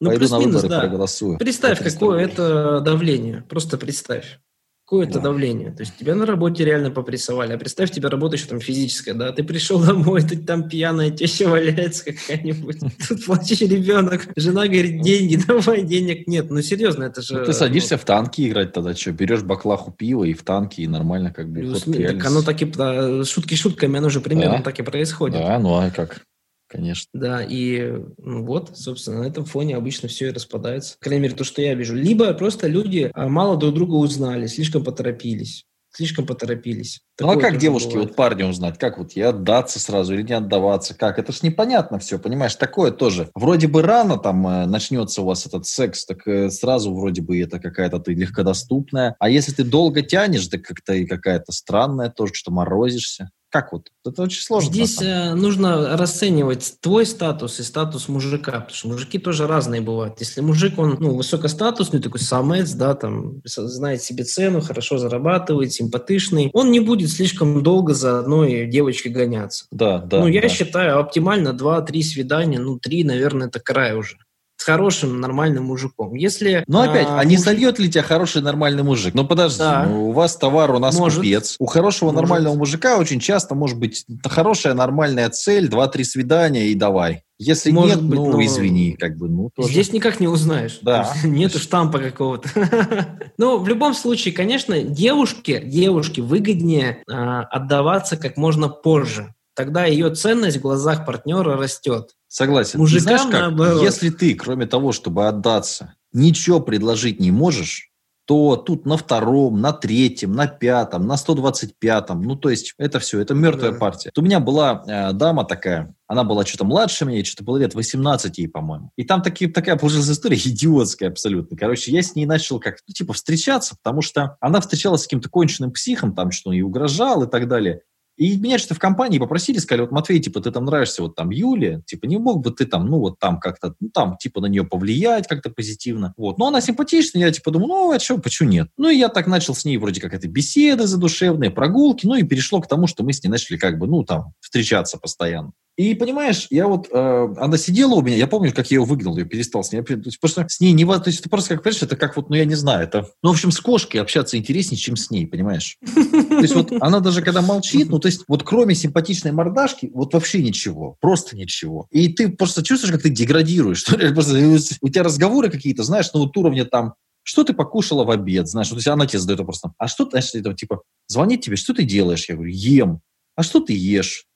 ну, 0.00 0.10
пойду 0.10 0.28
на 0.28 0.38
выборы 0.40 0.68
проголосую. 0.68 1.38
Представь, 1.38 1.82
какое 1.82 2.20
это 2.20 2.80
давление, 2.80 3.42
просто 3.48 3.78
представь. 3.78 4.40
Какое-то 4.86 5.14
да. 5.14 5.20
давление. 5.20 5.72
То 5.72 5.80
есть 5.80 5.96
тебя 5.96 6.14
на 6.14 6.26
работе 6.26 6.64
реально 6.64 6.92
попрессовали. 6.92 7.52
А 7.52 7.58
представь, 7.58 7.90
тебя 7.90 8.08
работа 8.08 8.36
еще 8.36 8.46
там 8.46 8.60
физическая, 8.60 9.16
да? 9.16 9.32
Ты 9.32 9.42
пришел 9.42 9.80
домой, 9.82 10.22
ты 10.22 10.36
там 10.36 10.68
пьяная 10.68 11.10
теща 11.10 11.48
валяется 11.48 12.04
какая-нибудь. 12.04 12.78
Тут 13.08 13.24
плачешь 13.26 13.62
ребенок. 13.62 14.28
Жена 14.36 14.66
говорит, 14.66 15.02
деньги, 15.02 15.40
давай, 15.48 15.82
денег 15.82 16.28
нет. 16.28 16.50
Ну, 16.50 16.62
серьезно, 16.62 17.02
это 17.02 17.20
же... 17.20 17.34
Ну, 17.34 17.44
ты 17.44 17.52
садишься 17.52 17.94
ну... 17.94 17.98
в 17.98 18.04
танки 18.04 18.48
играть 18.48 18.72
тогда, 18.72 18.94
что? 18.94 19.10
Берешь 19.10 19.42
баклаху 19.42 19.90
пива 19.90 20.22
и 20.22 20.34
в 20.34 20.44
танки, 20.44 20.82
и 20.82 20.86
нормально 20.86 21.32
как 21.32 21.48
бы... 21.48 21.62
Плюс, 21.62 21.82
так 21.82 22.24
оно 22.24 22.42
так 22.42 22.62
и... 22.62 23.24
Шутки 23.24 23.56
шутками, 23.56 23.98
оно 23.98 24.08
же 24.08 24.20
примерно 24.20 24.58
да. 24.58 24.62
так 24.62 24.78
и 24.78 24.84
происходит. 24.84 25.40
Да, 25.40 25.58
ну 25.58 25.74
а 25.74 25.90
как? 25.90 26.25
Конечно. 26.68 27.08
Да, 27.12 27.44
и 27.44 27.92
ну, 28.18 28.44
вот, 28.44 28.76
собственно, 28.76 29.20
на 29.20 29.26
этом 29.26 29.44
фоне 29.44 29.76
обычно 29.76 30.08
все 30.08 30.28
и 30.28 30.32
распадается. 30.32 30.96
По 30.98 31.04
крайней 31.04 31.22
мере, 31.22 31.34
то, 31.34 31.44
что 31.44 31.62
я 31.62 31.74
вижу. 31.74 31.94
Либо 31.94 32.32
просто 32.34 32.66
люди 32.66 33.10
а, 33.14 33.28
мало 33.28 33.56
друг 33.56 33.74
друга 33.74 33.94
узнали, 33.94 34.46
слишком 34.46 34.82
поторопились 34.82 35.66
слишком 35.96 36.26
поторопились. 36.26 37.00
Ну 37.18 37.30
а 37.30 37.40
как 37.40 37.56
девушки, 37.56 37.88
бывает. 37.88 38.08
вот 38.10 38.16
парни 38.16 38.42
узнать, 38.42 38.78
как 38.78 38.98
вот 38.98 39.12
ей 39.12 39.22
отдаться 39.22 39.80
сразу 39.80 40.14
или 40.14 40.22
не 40.22 40.34
отдаваться, 40.34 40.94
как? 40.94 41.18
Это 41.18 41.32
ж 41.32 41.42
непонятно 41.42 41.98
все, 41.98 42.18
понимаешь, 42.18 42.54
такое 42.56 42.90
тоже. 42.90 43.30
Вроде 43.34 43.66
бы 43.66 43.82
рано 43.82 44.18
там 44.18 44.46
э, 44.46 44.66
начнется 44.66 45.22
у 45.22 45.24
вас 45.24 45.46
этот 45.46 45.66
секс, 45.66 46.04
так 46.04 46.26
э, 46.28 46.50
сразу 46.50 46.94
вроде 46.94 47.22
бы 47.22 47.40
это 47.40 47.58
какая-то 47.58 47.98
ты 47.98 48.12
легкодоступная. 48.12 49.16
А 49.18 49.30
если 49.30 49.52
ты 49.52 49.64
долго 49.64 50.02
тянешь, 50.02 50.46
так 50.48 50.62
как-то 50.62 50.92
и 50.92 51.06
какая-то 51.06 51.52
странная 51.52 52.10
тоже, 52.10 52.34
что 52.34 52.50
морозишься. 52.50 53.30
Как 53.56 53.72
вот? 53.72 53.88
Это 54.04 54.20
очень 54.20 54.42
сложно. 54.42 54.70
Здесь 54.70 55.00
э, 55.00 55.32
нужно 55.32 55.96
расценивать 55.96 56.74
твой 56.82 57.06
статус 57.06 57.58
и 57.58 57.62
статус 57.62 58.06
мужика, 58.06 58.52
потому 58.52 58.74
что 58.74 58.88
мужики 58.88 59.18
тоже 59.18 59.46
разные 59.46 59.80
бывают. 59.80 60.20
Если 60.20 60.42
мужик, 60.42 60.78
он 60.78 60.98
ну, 61.00 61.14
высокостатусный, 61.14 62.02
такой 62.02 62.20
самец, 62.20 62.72
да, 62.72 62.94
там, 62.94 63.40
знает 63.46 64.02
себе 64.02 64.24
цену, 64.24 64.60
хорошо 64.60 64.98
зарабатывает, 64.98 65.72
симпатичный, 65.72 66.50
он 66.52 66.70
не 66.70 66.80
будет 66.80 67.08
слишком 67.08 67.62
долго 67.62 67.94
за 67.94 68.18
одной 68.18 68.66
девочкой 68.66 69.12
гоняться. 69.12 69.64
Да, 69.70 70.00
да. 70.00 70.20
Ну, 70.20 70.26
я 70.26 70.42
да. 70.42 70.50
считаю, 70.50 70.98
оптимально 70.98 71.56
2-3 71.58 72.02
свидания, 72.02 72.58
ну, 72.58 72.78
3, 72.78 73.04
наверное, 73.04 73.48
это 73.48 73.58
край 73.58 73.96
уже 73.96 74.18
с 74.56 74.64
хорошим 74.64 75.20
нормальным 75.20 75.64
мужиком. 75.64 76.14
Если, 76.14 76.64
Но 76.66 76.82
опять, 76.82 77.06
а, 77.06 77.18
а 77.18 77.24
не 77.24 77.36
мужик... 77.36 77.44
зальет 77.44 77.78
ли 77.78 77.90
тебя 77.90 78.02
хороший 78.02 78.42
нормальный 78.42 78.82
мужик? 78.82 79.14
Ну 79.14 79.26
подожди, 79.26 79.58
да. 79.58 79.84
ну, 79.84 80.08
у 80.08 80.12
вас 80.12 80.36
товар, 80.36 80.70
у 80.72 80.78
нас 80.78 80.98
может. 80.98 81.18
купец. 81.18 81.56
У 81.58 81.66
хорошего 81.66 82.10
может. 82.10 82.22
нормального 82.22 82.54
мужика 82.54 82.98
очень 82.98 83.20
часто 83.20 83.54
может 83.54 83.78
быть 83.78 84.04
хорошая 84.24 84.74
нормальная 84.74 85.28
цель, 85.30 85.68
два-три 85.68 86.04
свидания 86.04 86.68
и 86.68 86.74
давай. 86.74 87.22
Если 87.38 87.70
Может 87.70 87.96
нет, 87.96 88.04
быть, 88.06 88.18
ну, 88.18 88.32
но... 88.32 88.44
извини, 88.46 88.96
как 88.98 89.18
бы, 89.18 89.28
ну, 89.28 89.50
тоже. 89.54 89.68
Здесь 89.68 89.92
никак 89.92 90.20
не 90.20 90.26
узнаешь. 90.26 90.78
Да. 90.80 91.12
Нету 91.24 91.58
штампа 91.58 91.98
какого-то. 91.98 92.48
Ну, 93.38 93.58
в 93.58 93.68
любом 93.68 93.92
случае, 93.92 94.32
конечно, 94.32 94.82
девушке, 94.82 95.60
девушке 95.60 96.22
выгоднее 96.22 97.02
а, 97.06 97.42
отдаваться 97.42 98.16
как 98.16 98.38
можно 98.38 98.70
позже 98.70 99.34
тогда 99.56 99.86
ее 99.86 100.14
ценность 100.14 100.58
в 100.58 100.60
глазах 100.60 101.04
партнера 101.06 101.56
растет. 101.56 102.10
Согласен. 102.36 102.78
Мужикам, 102.78 103.02
знаешь 103.02 103.22
как, 103.22 103.40
наоборот. 103.40 103.82
если 103.82 104.10
ты, 104.10 104.34
кроме 104.34 104.66
того, 104.66 104.92
чтобы 104.92 105.26
отдаться, 105.26 105.94
ничего 106.12 106.60
предложить 106.60 107.18
не 107.18 107.30
можешь, 107.30 107.90
то 108.26 108.56
тут 108.56 108.84
на 108.84 108.98
втором, 108.98 109.62
на 109.62 109.72
третьем, 109.72 110.34
на 110.34 110.46
пятом, 110.46 111.06
на 111.06 111.14
125-м, 111.14 112.20
ну, 112.20 112.36
то 112.36 112.50
есть 112.50 112.74
это 112.76 112.98
все, 112.98 113.20
это 113.20 113.32
мертвая 113.32 113.72
да. 113.72 113.78
партия. 113.78 114.10
У 114.14 114.20
меня 114.20 114.38
была 114.38 114.84
э, 114.86 115.12
дама 115.14 115.46
такая, 115.46 115.94
она 116.06 116.24
была 116.24 116.44
что-то 116.44 116.66
младше 116.66 117.06
меня, 117.06 117.24
что-то 117.24 117.42
было 117.42 117.56
лет 117.56 117.74
18 117.74 118.36
ей, 118.36 118.48
по-моему. 118.48 118.90
И 118.96 119.04
там 119.04 119.22
таки, 119.22 119.46
такая 119.46 119.76
получилась 119.76 120.10
история 120.10 120.36
идиотская 120.44 121.08
абсолютно. 121.08 121.56
Короче, 121.56 121.90
я 121.90 122.02
с 122.02 122.14
ней 122.14 122.26
начал 122.26 122.60
как, 122.60 122.80
ну, 122.86 122.92
типа, 122.92 123.14
встречаться, 123.14 123.76
потому 123.82 124.02
что 124.02 124.36
она 124.40 124.60
встречалась 124.60 125.00
с 125.00 125.04
каким-то 125.04 125.30
конченным 125.30 125.72
психом, 125.72 126.14
там, 126.14 126.32
что 126.32 126.50
он 126.50 126.56
ей 126.56 126.62
угрожал 126.62 127.22
и 127.22 127.30
так 127.30 127.48
далее. 127.48 127.80
И 128.16 128.36
меня 128.38 128.58
что-то 128.58 128.74
в 128.74 128.78
компании 128.78 129.18
попросили, 129.18 129.58
сказали, 129.58 129.82
вот, 129.82 129.92
Матвей, 129.92 130.20
типа, 130.20 130.40
ты 130.40 130.50
там 130.50 130.64
нравишься 130.64 131.02
вот 131.02 131.14
там 131.14 131.30
Юле, 131.30 131.82
типа, 131.86 132.06
не 132.06 132.18
мог 132.18 132.42
бы 132.42 132.50
ты 132.50 132.64
там, 132.64 132.86
ну, 132.86 132.98
вот 132.98 133.18
там 133.18 133.38
как-то, 133.38 133.74
ну, 133.80 133.90
там, 133.90 134.16
типа, 134.16 134.40
на 134.40 134.46
нее 134.46 134.64
повлиять 134.64 135.26
как-то 135.26 135.50
позитивно. 135.50 136.14
Вот. 136.16 136.38
Но 136.38 136.48
она 136.48 136.60
симпатичная, 136.60 137.22
я, 137.22 137.32
типа, 137.32 137.50
думаю, 137.50 137.68
ну, 137.68 137.92
а 137.92 138.00
что, 138.00 138.18
почему 138.18 138.48
нет? 138.48 138.68
Ну, 138.76 138.88
и 138.88 138.96
я 138.96 139.08
так 139.08 139.26
начал 139.26 139.54
с 139.54 139.64
ней 139.64 139.76
вроде 139.76 140.00
как 140.00 140.14
это 140.14 140.28
беседы 140.28 140.86
задушевные, 140.86 141.50
прогулки, 141.50 142.06
ну, 142.06 142.14
и 142.14 142.22
перешло 142.22 142.60
к 142.60 142.68
тому, 142.68 142.86
что 142.86 143.04
мы 143.04 143.12
с 143.12 143.22
ней 143.22 143.30
начали 143.30 143.56
как 143.58 143.78
бы, 143.78 143.86
ну, 143.86 144.02
там, 144.02 144.32
встречаться 144.40 144.98
постоянно. 144.98 145.52
И 145.76 145.94
понимаешь, 145.94 146.46
я 146.48 146.68
вот, 146.68 146.88
э, 146.90 147.28
она 147.36 147.58
сидела 147.58 147.96
у 147.96 148.02
меня, 148.02 148.16
я 148.16 148.26
помню, 148.26 148.50
как 148.50 148.70
я 148.70 148.78
ее 148.78 148.84
выгнал, 148.84 149.16
я 149.18 149.26
перестал 149.26 149.62
с 149.62 149.72
ней, 149.72 149.82
то 149.82 149.92
есть, 149.92 150.18
просто 150.18 150.46
с 150.48 150.58
ней 150.58 150.72
не, 150.72 150.86
то 150.86 151.02
есть 151.04 151.20
это 151.20 151.28
просто 151.28 151.50
как, 151.50 151.62
понимаешь, 151.62 151.82
это 151.82 151.96
как 151.96 152.16
вот, 152.16 152.30
ну 152.30 152.36
я 152.36 152.46
не 152.46 152.54
знаю, 152.54 152.84
это, 152.84 153.10
ну 153.22 153.28
в 153.28 153.32
общем 153.32 153.50
с 153.50 153.60
кошкой 153.60 154.00
общаться 154.00 154.38
интереснее, 154.38 154.78
чем 154.78 154.96
с 154.96 155.10
ней, 155.10 155.26
понимаешь? 155.26 155.76
То 155.84 156.40
есть 156.40 156.54
вот 156.54 156.72
она 156.80 157.00
даже 157.00 157.20
когда 157.20 157.42
молчит, 157.42 157.90
ну 157.90 157.98
то 158.06 158.10
есть 158.10 158.24
вот 158.28 158.42
кроме 158.42 158.74
симпатичной 158.74 159.32
мордашки, 159.32 159.90
вот 159.92 160.14
вообще 160.14 160.42
ничего, 160.42 160.96
просто 161.00 161.36
ничего. 161.36 161.86
И 161.90 162.12
ты 162.12 162.28
просто 162.28 162.62
чувствуешь, 162.62 162.92
как 162.92 163.02
ты 163.02 163.10
деградируешь, 163.10 163.78
что 163.80 163.96
просто, 164.12 164.58
у 164.80 164.88
тебя 164.88 165.02
разговоры 165.02 165.50
какие-то, 165.50 165.82
знаешь, 165.82 166.10
ну 166.14 166.20
вот 166.20 166.36
уровня 166.36 166.64
там, 166.64 166.94
что 167.22 167.42
ты 167.44 167.52
покушала 167.52 168.04
в 168.04 168.10
обед, 168.10 168.48
знаешь, 168.48 168.68
вот, 168.70 168.76
то 168.76 168.78
есть 168.78 168.88
она 168.88 169.06
тебе 169.06 169.18
задает 169.18 169.40
вопрос, 169.40 169.60
там, 169.60 169.74
а 169.78 169.88
что, 169.88 170.08
знаешь, 170.08 170.32
это, 170.34 170.54
типа, 170.54 170.82
звонит 171.08 171.40
тебе, 171.40 171.56
что 171.56 171.74
ты 171.74 171.84
делаешь? 171.84 172.28
Я 172.28 172.36
говорю, 172.36 172.52
ем. 172.52 173.00
А 173.34 173.42
что 173.42 173.60
ты 173.60 173.72
ешь? 173.72 174.26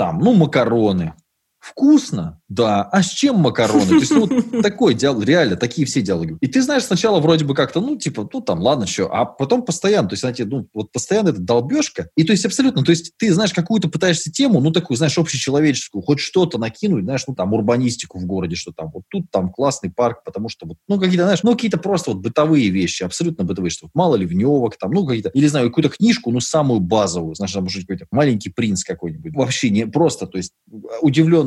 там, 0.00 0.18
ну, 0.18 0.32
макароны. 0.32 1.12
Вкусно? 1.60 2.40
Да. 2.48 2.82
А 2.84 3.02
с 3.02 3.10
чем 3.10 3.36
макароны? 3.36 3.86
То 3.86 3.94
есть, 3.96 4.10
ну, 4.10 4.26
такой 4.62 4.94
диалог, 4.94 5.24
реально, 5.24 5.56
такие 5.56 5.86
все 5.86 6.00
диалоги. 6.00 6.36
И 6.40 6.46
ты 6.46 6.62
знаешь, 6.62 6.84
сначала 6.84 7.20
вроде 7.20 7.44
бы 7.44 7.54
как-то, 7.54 7.82
ну, 7.82 7.96
типа, 7.96 8.28
ну, 8.32 8.40
там, 8.40 8.60
ладно, 8.60 8.86
что, 8.86 9.12
а 9.12 9.26
потом 9.26 9.62
постоянно, 9.62 10.08
то 10.08 10.14
есть, 10.14 10.24
она 10.24 10.32
тебе, 10.32 10.48
ну, 10.48 10.66
вот 10.72 10.90
постоянно 10.90 11.28
это 11.28 11.40
долбежка. 11.40 12.08
И, 12.16 12.24
то 12.24 12.32
есть, 12.32 12.46
абсолютно, 12.46 12.82
то 12.82 12.90
есть, 12.90 13.12
ты, 13.18 13.32
знаешь, 13.32 13.52
какую-то 13.52 13.88
пытаешься 13.88 14.32
тему, 14.32 14.60
ну, 14.60 14.72
такую, 14.72 14.96
знаешь, 14.96 15.18
общечеловеческую, 15.18 16.02
хоть 16.02 16.18
что-то 16.18 16.56
накинуть, 16.56 17.04
знаешь, 17.04 17.24
ну, 17.28 17.34
там, 17.34 17.52
урбанистику 17.52 18.18
в 18.18 18.24
городе, 18.24 18.56
что 18.56 18.72
там, 18.72 18.90
вот 18.92 19.02
тут 19.10 19.30
там 19.30 19.52
классный 19.52 19.90
парк, 19.90 20.24
потому 20.24 20.48
что, 20.48 20.66
вот, 20.66 20.78
ну, 20.88 20.98
какие-то, 20.98 21.24
знаешь, 21.24 21.42
ну, 21.42 21.52
какие-то 21.52 21.76
просто 21.76 22.12
вот 22.12 22.20
бытовые 22.20 22.70
вещи, 22.70 23.02
абсолютно 23.02 23.44
бытовые, 23.44 23.70
что 23.70 23.86
вот, 23.86 23.90
мало 23.94 24.16
ливневок, 24.16 24.78
там, 24.78 24.92
ну, 24.92 25.06
какие-то, 25.06 25.28
или, 25.28 25.46
знаю, 25.46 25.68
какую-то 25.68 25.90
книжку, 25.90 26.32
ну, 26.32 26.40
самую 26.40 26.80
базовую, 26.80 27.34
знаешь, 27.34 27.52
там, 27.52 27.64
может 27.64 27.80
быть, 27.80 27.86
какой-то 27.86 28.06
маленький 28.10 28.48
принц 28.48 28.82
какой-нибудь. 28.82 29.34
Вообще 29.34 29.68
не 29.68 29.86
просто, 29.86 30.26
то 30.26 30.38
есть, 30.38 30.52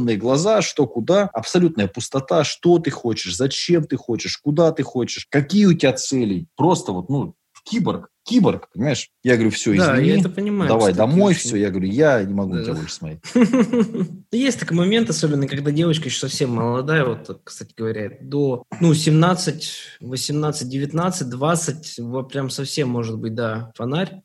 удивленные 0.04 0.18
глаза, 0.18 0.62
что 0.62 0.86
куда, 0.86 1.30
абсолютная 1.34 1.88
пустота, 1.88 2.44
что 2.44 2.80
ты 2.80 2.92
хочешь, 2.92 3.36
зачем 3.36 3.84
ты 3.84 3.98
хочешь, 3.98 4.38
куда 4.38 4.72
ты 4.72 4.84
хочешь, 4.84 5.28
какие 5.30 5.66
у 5.66 5.74
тебя 5.74 5.94
цели. 5.94 6.48
Просто 6.56 6.92
вот, 6.92 7.10
ну, 7.10 7.36
киборг, 7.64 8.10
киборг, 8.24 8.70
понимаешь? 8.74 9.10
Я 9.24 9.36
говорю, 9.36 9.52
все, 9.52 9.76
извини, 9.76 9.86
да, 9.86 9.98
я 9.98 10.20
это 10.20 10.30
понимаю, 10.30 10.68
давай 10.68 10.94
домой, 10.94 11.34
все. 11.34 11.56
Я 11.56 11.70
говорю, 11.70 11.88
я 11.88 12.22
не 12.24 12.34
могу 12.34 12.54
да. 12.54 12.64
тебя 12.64 12.74
больше 12.74 12.94
смотреть. 12.94 13.22
Есть 14.32 14.60
такой 14.60 14.78
момент, 14.78 15.10
особенно 15.10 15.48
когда 15.48 15.72
девочка 15.72 16.06
еще 16.06 16.20
совсем 16.20 16.52
молодая, 16.52 17.06
вот, 17.06 17.42
кстати 17.44 17.74
говоря, 17.76 18.12
до, 18.22 18.64
ну, 18.82 18.94
17, 18.94 19.72
18, 20.02 20.70
19, 20.70 21.30
20, 21.30 22.00
вот 22.00 22.32
прям 22.32 22.50
совсем 22.50 22.90
может 22.90 23.18
быть, 23.18 23.34
да, 23.34 23.72
фонарь. 23.76 24.22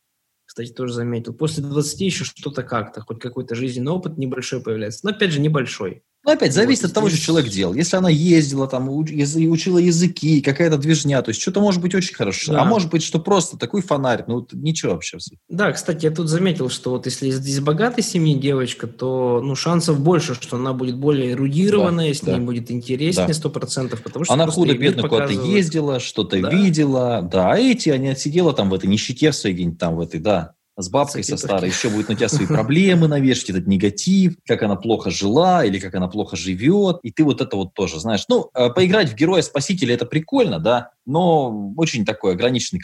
Кстати, 0.49 0.73
тоже 0.73 0.95
заметил. 0.95 1.35
После 1.35 1.63
20 1.63 2.01
еще 2.01 2.25
что-то 2.25 2.63
как-то, 2.63 3.03
хоть 3.03 3.21
какой-то 3.21 3.55
жизненный 3.55 3.93
опыт 3.93 4.17
небольшой 4.17 4.63
появляется. 4.63 5.01
Но 5.05 5.11
опять 5.11 5.31
же, 5.31 5.41
небольшой. 5.41 6.03
Но 6.29 6.35
опять 6.35 6.53
зависит 6.53 6.83
вот, 6.83 6.89
от 6.91 6.95
того, 6.95 7.09
что 7.09 7.19
человек 7.19 7.51
делал. 7.51 7.73
Если 7.73 7.97
она 7.97 8.11
ездила, 8.11 8.69
там, 8.69 8.91
учила 8.91 9.79
языки, 9.79 10.43
какая-то 10.43 10.77
движня, 10.77 11.23
то 11.23 11.31
есть 11.31 11.41
что-то 11.41 11.63
может 11.63 11.81
быть 11.81 11.95
очень 11.95 12.15
хорошо. 12.15 12.53
А 12.53 12.57
да. 12.57 12.63
А 12.63 12.65
может 12.67 12.91
быть, 12.91 13.03
что 13.03 13.19
просто 13.19 13.57
такой 13.57 13.81
фонарь, 13.81 14.25
ну 14.27 14.47
ничего 14.53 14.93
вообще. 14.93 15.17
Да, 15.49 15.73
кстати, 15.73 16.05
я 16.05 16.11
тут 16.11 16.29
заметил, 16.29 16.69
что 16.69 16.91
вот 16.91 17.07
если 17.07 17.29
из 17.29 17.61
богатой 17.61 18.05
семьи 18.05 18.35
девочка, 18.35 18.87
то 18.87 19.41
ну, 19.43 19.55
шансов 19.55 20.01
больше, 20.01 20.35
что 20.35 20.59
она 20.59 20.75
будет 20.75 20.99
более 20.99 21.33
эрудированная, 21.33 22.09
да, 22.09 22.15
с 22.15 22.23
ней 22.23 22.37
да. 22.37 22.43
будет 22.43 22.71
интереснее 22.71 23.33
сто 23.33 23.49
процентов, 23.49 24.03
потому 24.03 24.27
что 24.27 24.35
она 24.35 24.47
худо-бедно 24.49 25.09
куда-то 25.09 25.33
ездила, 25.33 25.99
что-то 25.99 26.39
да. 26.43 26.51
видела, 26.51 27.23
да, 27.23 27.53
а 27.53 27.57
эти, 27.57 27.89
они 27.89 28.15
сидела 28.15 28.53
там 28.53 28.69
в 28.69 28.75
этой 28.75 28.87
нищете 28.87 29.31
в 29.31 29.35
своей 29.35 29.55
где-нибудь 29.55 29.79
там 29.79 29.97
в 29.97 30.01
этой, 30.03 30.21
да, 30.21 30.57
с 30.81 30.89
бабкой 30.89 31.25
со 31.25 31.37
старой, 31.37 31.71
еще 31.71 31.91
будет 31.91 32.09
на 32.09 32.15
тебя 32.15 32.29
свои 32.29 32.47
проблемы 32.49 33.09
навешивать, 33.09 33.51
этот 33.51 33.67
негатив, 33.67 34.37
как 34.47 34.63
она 34.63 34.77
плохо 34.77 35.11
жила 35.11 35.65
или 35.65 35.79
как 35.79 35.95
она 35.95 36.09
плохо 36.09 36.37
живет, 36.37 36.99
и 37.03 37.11
ты 37.11 37.25
вот 37.25 37.41
это 37.41 37.57
вот 37.57 37.75
тоже 37.75 37.99
знаешь. 38.01 38.25
Ну, 38.29 38.51
э, 38.55 38.71
поиграть 38.71 39.11
в 39.11 39.15
героя-спасителя 39.15 39.95
это 39.95 40.07
прикольно, 40.07 40.61
да, 40.61 40.93
но 41.05 41.73
очень 41.77 42.05
такой 42.05 42.33
ограниченный, 42.33 42.81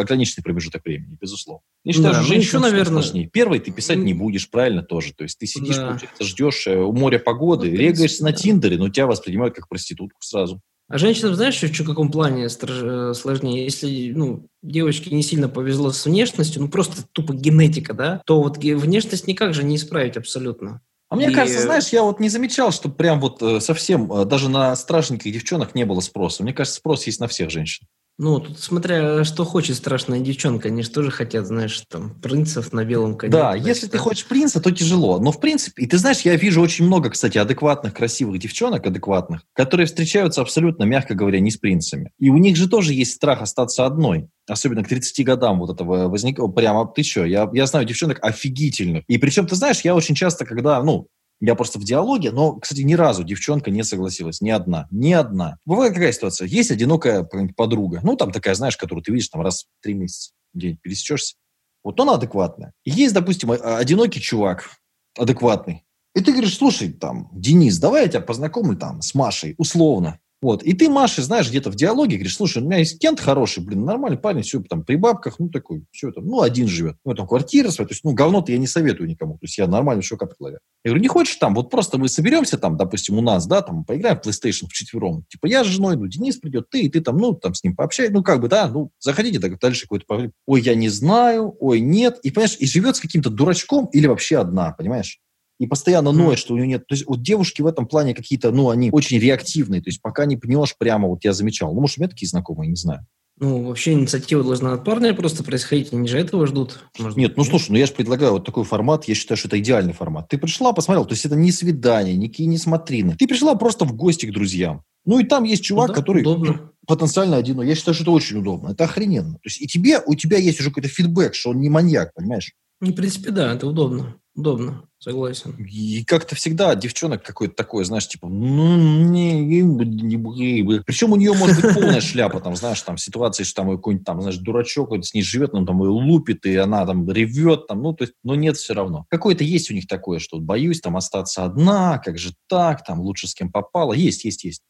ограниченный 0.00 0.44
промежуток 0.44 0.84
времени, 0.84 1.16
безусловно. 1.20 1.62
Я 1.84 1.92
считаю, 1.92 2.14
да, 2.14 2.22
что 2.22 2.34
еще, 2.34 2.58
наверное... 2.58 3.02
сложнее. 3.02 3.28
Первый 3.32 3.58
ты 3.58 3.72
писать 3.72 3.98
не 3.98 4.14
будешь, 4.14 4.48
правильно, 4.48 4.82
тоже. 4.82 5.12
То 5.14 5.24
есть 5.24 5.38
ты 5.38 5.46
сидишь, 5.46 5.76
да. 5.76 5.88
получается, 5.88 6.24
ждешь 6.24 6.66
э, 6.66 6.76
у 6.76 6.92
моря 6.92 7.18
погоды, 7.18 7.70
ну, 7.70 7.76
регаешься 7.76 8.22
да. 8.22 8.30
на 8.30 8.32
Тиндере, 8.32 8.78
но 8.78 8.88
тебя 8.88 9.06
воспринимают 9.06 9.54
как 9.54 9.68
проститутку 9.68 10.20
сразу. 10.22 10.60
А 10.88 10.98
женщинам, 10.98 11.34
знаешь, 11.34 11.62
в 11.62 11.86
каком 11.86 12.10
плане 12.10 12.46
э, 12.46 13.14
сложнее? 13.14 13.64
Если 13.64 14.12
ну, 14.12 14.46
девочке 14.62 15.14
не 15.14 15.22
сильно 15.22 15.48
повезло 15.48 15.90
с 15.90 16.04
внешностью, 16.04 16.60
ну 16.62 16.68
просто 16.68 17.04
тупо 17.12 17.32
генетика, 17.32 17.94
да, 17.94 18.22
то 18.26 18.42
вот 18.42 18.58
внешность 18.58 19.26
никак 19.26 19.54
же 19.54 19.64
не 19.64 19.76
исправить 19.76 20.16
абсолютно. 20.16 20.82
А 21.08 21.16
мне 21.16 21.30
и... 21.30 21.34
кажется, 21.34 21.60
знаешь, 21.60 21.88
я 21.88 22.02
вот 22.02 22.20
не 22.20 22.28
замечал, 22.30 22.72
что 22.72 22.88
прям 22.88 23.20
вот 23.20 23.42
э, 23.42 23.60
совсем 23.60 24.10
э, 24.12 24.24
даже 24.24 24.48
на 24.48 24.74
страшненьких 24.74 25.32
девчонок 25.32 25.74
не 25.74 25.84
было 25.84 26.00
спроса. 26.00 26.42
Мне 26.42 26.54
кажется, 26.54 26.78
спрос 26.78 27.06
есть 27.06 27.20
на 27.20 27.28
всех 27.28 27.50
женщин. 27.50 27.86
Ну, 28.22 28.38
тут 28.38 28.60
смотря, 28.60 29.24
что 29.24 29.44
хочет 29.44 29.74
страшная 29.74 30.20
девчонка. 30.20 30.68
Они 30.68 30.84
же 30.84 30.90
тоже 30.90 31.10
хотят, 31.10 31.44
знаешь, 31.44 31.82
там, 31.88 32.14
принцев 32.22 32.72
на 32.72 32.84
белом 32.84 33.16
коне. 33.16 33.32
Да, 33.32 33.56
если 33.56 33.88
ты 33.88 33.98
хочешь 33.98 34.26
принца, 34.26 34.60
то 34.60 34.70
тяжело. 34.70 35.18
Но, 35.18 35.32
в 35.32 35.40
принципе, 35.40 35.82
и 35.82 35.86
ты 35.88 35.98
знаешь, 35.98 36.20
я 36.20 36.36
вижу 36.36 36.60
очень 36.60 36.84
много, 36.84 37.10
кстати, 37.10 37.38
адекватных, 37.38 37.92
красивых 37.94 38.38
девчонок, 38.38 38.86
адекватных, 38.86 39.42
которые 39.54 39.88
встречаются 39.88 40.40
абсолютно, 40.40 40.84
мягко 40.84 41.14
говоря, 41.14 41.40
не 41.40 41.50
с 41.50 41.56
принцами. 41.56 42.12
И 42.20 42.30
у 42.30 42.36
них 42.36 42.56
же 42.56 42.68
тоже 42.68 42.94
есть 42.94 43.14
страх 43.14 43.42
остаться 43.42 43.86
одной. 43.86 44.28
Особенно 44.48 44.84
к 44.84 44.88
30 44.88 45.26
годам 45.26 45.58
вот 45.58 45.74
этого 45.74 46.08
возникло. 46.08 46.46
Прямо, 46.46 46.86
ты 46.86 47.02
что, 47.02 47.24
я, 47.24 47.50
я 47.52 47.66
знаю 47.66 47.86
девчонок 47.86 48.20
офигительных. 48.22 49.02
И 49.08 49.18
причем, 49.18 49.48
ты 49.48 49.56
знаешь, 49.56 49.80
я 49.80 49.96
очень 49.96 50.14
часто, 50.14 50.44
когда, 50.44 50.80
ну, 50.84 51.08
Я 51.44 51.56
просто 51.56 51.80
в 51.80 51.84
диалоге, 51.84 52.30
но, 52.30 52.54
кстати, 52.54 52.82
ни 52.82 52.94
разу 52.94 53.24
девчонка 53.24 53.72
не 53.72 53.82
согласилась, 53.82 54.40
ни 54.40 54.50
одна, 54.50 54.86
ни 54.92 55.12
одна. 55.12 55.58
Бывает 55.66 55.92
какая 55.92 56.12
ситуация? 56.12 56.46
Есть 56.46 56.70
одинокая 56.70 57.24
подруга, 57.56 57.98
ну, 58.04 58.14
там 58.14 58.30
такая, 58.30 58.54
знаешь, 58.54 58.76
которую 58.76 59.02
ты 59.02 59.10
видишь 59.10 59.26
там 59.26 59.42
раз 59.42 59.64
в 59.64 59.82
три 59.82 59.94
месяца, 59.94 60.30
где-нибудь 60.54 60.80
пересечешься. 60.80 61.34
Вот 61.82 61.98
она 61.98 62.14
адекватная. 62.14 62.74
Есть, 62.84 63.12
допустим, 63.12 63.50
одинокий 63.50 64.20
чувак, 64.20 64.70
адекватный. 65.18 65.84
И 66.14 66.20
ты 66.20 66.30
говоришь, 66.30 66.56
слушай, 66.56 66.92
там, 66.92 67.28
Денис, 67.32 67.76
давай 67.76 68.02
я 68.02 68.08
тебя 68.08 68.20
познакомлю 68.20 68.76
там 68.76 69.02
с 69.02 69.12
Машей, 69.12 69.56
условно. 69.58 70.20
Вот. 70.42 70.64
И 70.64 70.72
ты, 70.72 70.90
Маша, 70.90 71.22
знаешь, 71.22 71.48
где-то 71.48 71.70
в 71.70 71.76
диалоге 71.76 72.16
говоришь, 72.16 72.36
слушай, 72.36 72.60
у 72.60 72.66
меня 72.66 72.78
есть 72.78 72.98
Кент 72.98 73.20
хороший, 73.20 73.62
блин, 73.62 73.84
нормальный 73.84 74.18
парень, 74.18 74.42
все 74.42 74.60
там 74.62 74.84
при 74.84 74.96
бабках, 74.96 75.38
ну, 75.38 75.48
такой, 75.48 75.84
все 75.92 76.08
это, 76.08 76.20
ну, 76.20 76.42
один 76.42 76.66
живет. 76.66 76.96
Ну, 77.04 77.14
там 77.14 77.28
квартира 77.28 77.70
своя, 77.70 77.86
то 77.86 77.92
есть, 77.92 78.02
ну, 78.02 78.12
говно-то 78.12 78.50
я 78.50 78.58
не 78.58 78.66
советую 78.66 79.08
никому. 79.08 79.34
То 79.34 79.44
есть, 79.44 79.56
я 79.56 79.68
нормально 79.68 80.02
как 80.18 80.30
предлагаю. 80.30 80.58
Я 80.84 80.90
говорю, 80.90 81.02
не 81.02 81.08
хочешь 81.08 81.36
там, 81.36 81.54
вот 81.54 81.70
просто 81.70 81.96
мы 81.96 82.08
соберемся 82.08 82.58
там, 82.58 82.76
допустим, 82.76 83.18
у 83.18 83.22
нас, 83.22 83.46
да, 83.46 83.62
там, 83.62 83.84
поиграем 83.84 84.18
в 84.20 84.26
PlayStation 84.26 84.66
в 84.68 84.72
четвером. 84.72 85.24
Типа, 85.28 85.46
я 85.46 85.62
с 85.62 85.68
женой, 85.68 85.96
ну, 85.96 86.08
Денис 86.08 86.36
придет, 86.36 86.68
ты, 86.70 86.82
и 86.82 86.88
ты 86.88 87.00
там, 87.00 87.18
ну, 87.18 87.34
там 87.34 87.54
с 87.54 87.62
ним 87.62 87.76
пообщай, 87.76 88.08
ну, 88.08 88.24
как 88.24 88.40
бы, 88.40 88.48
да, 88.48 88.66
ну, 88.66 88.90
заходите 88.98 89.38
так 89.38 89.58
дальше 89.60 89.82
какой-то. 89.82 90.32
Ой, 90.46 90.60
я 90.60 90.74
не 90.74 90.88
знаю, 90.88 91.54
ой, 91.60 91.80
нет. 91.80 92.18
И, 92.24 92.32
понимаешь, 92.32 92.56
и 92.58 92.66
живет 92.66 92.96
с 92.96 93.00
каким-то 93.00 93.30
дурачком 93.30 93.86
или 93.92 94.08
вообще 94.08 94.38
одна, 94.38 94.72
понимаешь? 94.72 95.20
И 95.58 95.66
постоянно 95.66 96.12
ноет, 96.12 96.38
что 96.38 96.54
у 96.54 96.56
нее 96.56 96.66
нет. 96.66 96.86
То 96.86 96.94
есть 96.94 97.06
вот 97.06 97.22
девушки 97.22 97.62
в 97.62 97.66
этом 97.66 97.86
плане 97.86 98.14
какие-то, 98.14 98.50
ну, 98.50 98.70
они 98.70 98.90
очень 98.90 99.18
реактивные. 99.18 99.80
То 99.80 99.88
есть 99.88 100.02
пока 100.02 100.24
не 100.26 100.36
пнешь 100.36 100.76
прямо, 100.76 101.08
вот 101.08 101.24
я 101.24 101.32
замечал. 101.32 101.74
Ну, 101.74 101.80
может, 101.80 101.98
у 101.98 102.00
меня 102.00 102.08
такие 102.08 102.28
знакомые, 102.28 102.68
не 102.68 102.76
знаю. 102.76 103.06
Ну, 103.38 103.64
вообще 103.64 103.92
инициатива 103.92 104.44
должна 104.44 104.74
от 104.74 104.84
парня 104.84 105.14
просто 105.14 105.42
происходить, 105.42 105.92
они 105.92 106.06
же 106.06 106.18
этого 106.18 106.46
ждут. 106.46 106.80
Может 106.98 107.16
Нет, 107.16 107.36
ну 107.36 107.44
слушай, 107.44 107.70
ну 107.70 107.76
я 107.76 107.86
же 107.86 107.92
предлагаю 107.92 108.32
вот 108.32 108.44
такой 108.44 108.64
формат, 108.64 109.04
я 109.08 109.14
считаю, 109.14 109.36
что 109.36 109.48
это 109.48 109.58
идеальный 109.58 109.94
формат. 109.94 110.28
Ты 110.28 110.38
пришла, 110.38 110.72
посмотрел, 110.72 111.06
то 111.06 111.14
есть 111.14 111.24
это 111.24 111.34
не 111.34 111.50
свидание, 111.50 112.14
никакие 112.14 112.46
не 112.46 112.58
смотрины. 112.58 113.16
Ты 113.18 113.26
пришла 113.26 113.54
просто 113.54 113.84
в 113.84 113.94
гости 113.94 114.26
к 114.26 114.32
друзьям. 114.32 114.84
Ну 115.04 115.18
и 115.18 115.24
там 115.24 115.44
есть 115.44 115.64
чувак, 115.64 115.88
ну, 115.88 115.94
да, 115.94 116.00
который 116.00 116.22
удобно. 116.22 116.70
потенциально 116.86 117.36
один. 117.36 117.60
Я 117.62 117.74
считаю, 117.74 117.94
что 117.94 118.04
это 118.04 118.12
очень 118.12 118.38
удобно. 118.38 118.70
Это 118.70 118.84
охрененно. 118.84 119.34
То 119.34 119.46
есть 119.46 119.60
и 119.60 119.66
тебе, 119.66 120.00
у 120.04 120.14
тебя 120.14 120.38
есть 120.38 120.60
уже 120.60 120.68
какой-то 120.68 120.88
фидбэк, 120.88 121.34
что 121.34 121.50
он 121.50 121.60
не 121.60 121.68
маньяк, 121.68 122.14
понимаешь? 122.14 122.52
В 122.80 122.92
принципе, 122.92 123.30
да, 123.30 123.54
это 123.54 123.66
удобно. 123.66 124.16
Удобно, 124.34 124.88
согласен. 124.98 125.54
И 125.58 126.04
как-то 126.04 126.34
всегда 126.34 126.74
девчонок 126.74 127.22
какое-то 127.22 127.54
такое, 127.54 127.84
знаешь, 127.84 128.08
типа, 128.08 128.28
ну, 128.28 128.76
не, 129.10 129.38
не, 129.44 129.60
не, 129.60 130.80
Причем 130.86 131.12
у 131.12 131.16
нее 131.16 131.34
может 131.34 131.60
быть 131.60 131.74
полная 131.74 132.00
шляпа, 132.00 132.40
там, 132.40 132.56
знаешь, 132.56 132.80
там, 132.80 132.96
ситуации, 132.96 133.44
что 133.44 133.62
там 133.62 133.76
какой-нибудь, 133.76 134.06
там, 134.06 134.22
знаешь, 134.22 134.38
дурачок 134.38 134.86
какой-то 134.86 135.04
с 135.04 135.12
ней 135.12 135.22
живет, 135.22 135.52
ну, 135.52 135.66
там, 135.66 135.84
и 135.84 135.86
лупит, 135.86 136.46
и 136.46 136.56
она 136.56 136.86
там 136.86 137.10
ревет, 137.10 137.66
там, 137.66 137.82
ну, 137.82 137.92
то 137.92 138.04
есть, 138.04 138.14
но 138.24 138.34
нет 138.34 138.56
все 138.56 138.72
равно. 138.72 139.04
Какое-то 139.10 139.44
есть 139.44 139.70
у 139.70 139.74
них 139.74 139.86
такое, 139.86 140.18
что 140.18 140.40
боюсь 140.40 140.80
там 140.80 140.96
остаться 140.96 141.44
одна, 141.44 141.98
как 141.98 142.16
же 142.16 142.32
так, 142.48 142.84
там, 142.86 143.00
лучше 143.00 143.28
с 143.28 143.34
кем 143.34 143.52
попало. 143.52 143.92
Есть, 143.92 144.24
есть, 144.24 144.44
есть. 144.44 144.62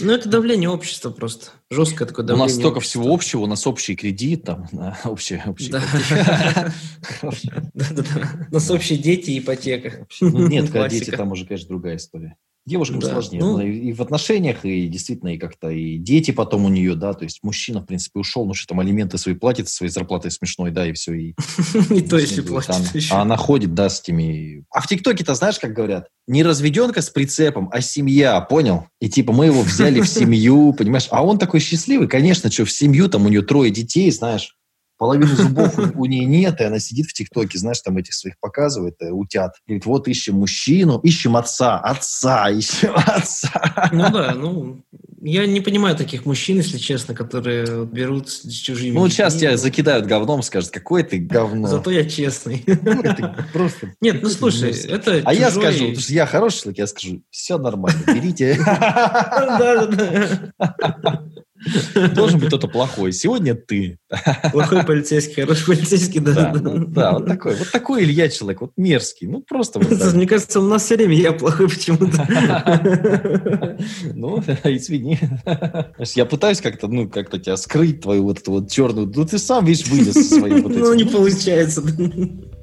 Ну, 0.00 0.12
это 0.12 0.28
давление 0.28 0.68
общества 0.68 1.10
просто. 1.10 1.50
Жесткое 1.70 2.08
такое 2.08 2.24
давление. 2.26 2.44
У 2.44 2.48
нас 2.48 2.56
столько 2.56 2.78
общества. 2.78 3.02
всего 3.02 3.14
общего, 3.14 3.40
у 3.42 3.46
нас 3.46 3.64
общий 3.66 3.94
кредит, 3.94 4.44
там, 4.44 4.68
общий, 5.04 5.40
общий 5.46 5.70
Да-да-да. 7.74 8.48
У 8.50 8.54
нас 8.54 8.70
общие 8.70 8.98
дети 8.98 9.30
и 9.30 9.38
ипотека. 9.38 10.06
Ну, 10.20 10.48
нет, 10.48 10.66
когда 10.72 10.88
дети, 10.88 11.10
там 11.10 11.30
уже, 11.30 11.46
конечно, 11.46 11.68
другая 11.68 11.96
история. 11.96 12.36
Девушкам 12.66 13.00
да. 13.00 13.10
сложнее. 13.10 13.40
Ну, 13.40 13.60
и, 13.60 13.70
и 13.70 13.92
в 13.92 14.00
отношениях, 14.00 14.64
и 14.64 14.88
действительно, 14.88 15.34
и 15.34 15.38
как-то, 15.38 15.68
и 15.68 15.98
дети 15.98 16.30
потом 16.30 16.64
у 16.64 16.70
нее, 16.70 16.94
да, 16.94 17.12
то 17.12 17.24
есть 17.24 17.40
мужчина, 17.42 17.80
в 17.80 17.84
принципе, 17.84 18.20
ушел, 18.20 18.46
ну 18.46 18.54
что 18.54 18.68
там 18.68 18.80
алименты 18.80 19.18
свои 19.18 19.34
платит, 19.34 19.68
своей 19.68 19.92
зарплатой 19.92 20.30
смешной, 20.30 20.70
да, 20.70 20.86
и 20.86 20.94
все. 20.94 21.12
И, 21.12 21.34
Не 21.90 22.00
то, 22.00 22.18
если 22.18 22.40
платит 22.40 22.74
А 23.10 23.20
она 23.20 23.36
ходит, 23.36 23.74
да, 23.74 23.90
с 23.90 24.00
этими... 24.00 24.64
А 24.70 24.80
в 24.80 24.86
ТикТоке-то 24.86 25.34
знаешь, 25.34 25.58
как 25.58 25.74
говорят? 25.74 26.08
Не 26.26 26.42
разведенка 26.42 27.02
с 27.02 27.10
прицепом, 27.10 27.68
а 27.70 27.82
семья, 27.82 28.40
понял? 28.40 28.86
И 28.98 29.10
типа 29.10 29.34
мы 29.34 29.46
его 29.46 29.60
взяли 29.60 30.00
в 30.00 30.08
семью, 30.08 30.72
понимаешь? 30.72 31.08
А 31.10 31.22
он 31.22 31.38
такой 31.38 31.60
счастливый, 31.60 32.08
конечно, 32.08 32.50
что 32.50 32.64
в 32.64 32.72
семью, 32.72 33.08
там 33.08 33.26
у 33.26 33.28
нее 33.28 33.42
трое 33.42 33.70
детей, 33.70 34.10
знаешь, 34.10 34.56
половину 35.04 35.36
зубов 35.36 35.78
у, 35.96 36.06
нее 36.06 36.24
нет, 36.24 36.62
и 36.62 36.64
она 36.64 36.78
сидит 36.78 37.04
в 37.04 37.12
ТикТоке, 37.12 37.58
знаешь, 37.58 37.78
там 37.82 37.98
этих 37.98 38.14
своих 38.14 38.38
показывает, 38.40 38.94
э, 39.00 39.10
утят. 39.10 39.56
Говорит, 39.66 39.84
вот 39.84 40.08
ищем 40.08 40.36
мужчину, 40.36 40.98
ищем 41.00 41.36
отца, 41.36 41.78
отца, 41.78 42.48
ищем 42.48 42.94
отца. 42.96 43.90
Ну 43.92 44.10
да, 44.10 44.32
ну, 44.34 44.82
я 45.20 45.44
не 45.44 45.60
понимаю 45.60 45.94
таких 45.94 46.24
мужчин, 46.24 46.56
если 46.56 46.78
честно, 46.78 47.14
которые 47.14 47.84
берут 47.84 48.30
с 48.30 48.50
чужими 48.50 48.94
Ну, 48.94 49.06
сейчас 49.10 49.34
тебя 49.34 49.58
закидают 49.58 50.06
говном, 50.06 50.42
скажут, 50.42 50.70
какой 50.70 51.02
ты 51.02 51.18
говно. 51.18 51.68
Зато 51.68 51.90
я 51.90 52.08
честный. 52.08 52.64
Ну, 52.66 53.02
просто... 53.52 53.92
Нет, 54.00 54.22
ну 54.22 54.30
слушай, 54.30 54.70
это 54.70 55.20
А 55.26 55.34
я 55.34 55.50
скажу, 55.50 55.80
потому 55.80 56.00
что 56.00 56.12
я 56.14 56.24
хороший 56.24 56.62
человек, 56.62 56.78
я 56.78 56.86
скажу, 56.86 57.22
все 57.28 57.58
нормально, 57.58 58.00
берите. 58.06 58.58
Да, 58.64 59.86
да, 59.86 60.46
да. 60.58 61.24
Должен 62.14 62.38
быть 62.38 62.48
кто-то 62.48 62.68
плохой. 62.68 63.12
Сегодня 63.12 63.54
ты. 63.54 63.98
Плохой 64.52 64.84
полицейский, 64.84 65.42
хороший 65.42 65.66
полицейский, 65.66 66.20
да. 66.20 66.32
Да, 66.34 66.52
ну, 66.60 66.86
да 66.86 67.12
вот 67.12 67.26
такой. 67.26 67.56
Вот 67.56 67.70
такой 67.70 68.04
Илья 68.04 68.28
человек, 68.28 68.60
вот 68.60 68.72
мерзкий. 68.76 69.26
Ну, 69.26 69.40
просто 69.40 69.78
вот 69.78 69.98
так. 69.98 70.14
Мне 70.14 70.26
кажется, 70.26 70.60
у 70.60 70.64
нас 70.64 70.84
все 70.84 70.96
время 70.96 71.14
я 71.14 71.32
плохой 71.32 71.68
почему-то. 71.68 72.24
Ну, 74.14 74.42
извини. 74.64 75.18
Я 76.14 76.24
пытаюсь 76.24 76.60
как-то, 76.60 76.88
ну, 76.88 77.08
как-то 77.08 77.38
тебя 77.38 77.56
скрыть, 77.56 78.00
твою 78.00 78.24
вот 78.24 78.38
эту 78.38 78.52
вот 78.52 78.70
черную... 78.70 79.10
Ну, 79.14 79.24
ты 79.24 79.38
сам, 79.38 79.64
видишь, 79.64 79.86
вылез 79.86 80.14
со 80.14 80.38
своим 80.38 80.62
вот 80.62 80.72
Ну, 80.74 80.94
не 80.94 81.04
получается. 81.04 81.82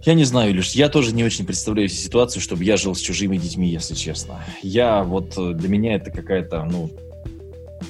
Я 0.03 0.13
не 0.15 0.23
знаю, 0.23 0.51
Илюш, 0.51 0.71
я 0.71 0.89
тоже 0.89 1.13
не 1.13 1.23
очень 1.23 1.45
представляю 1.45 1.87
ситуацию, 1.87 2.41
чтобы 2.41 2.63
я 2.63 2.77
жил 2.77 2.95
с 2.95 2.99
чужими 2.99 3.37
детьми, 3.37 3.69
если 3.69 3.93
честно. 3.93 4.43
Я 4.63 5.03
вот, 5.03 5.37
э, 5.37 5.53
для 5.53 5.69
меня 5.69 5.95
это 5.95 6.09
какая-то, 6.09 6.63
ну, 6.63 6.89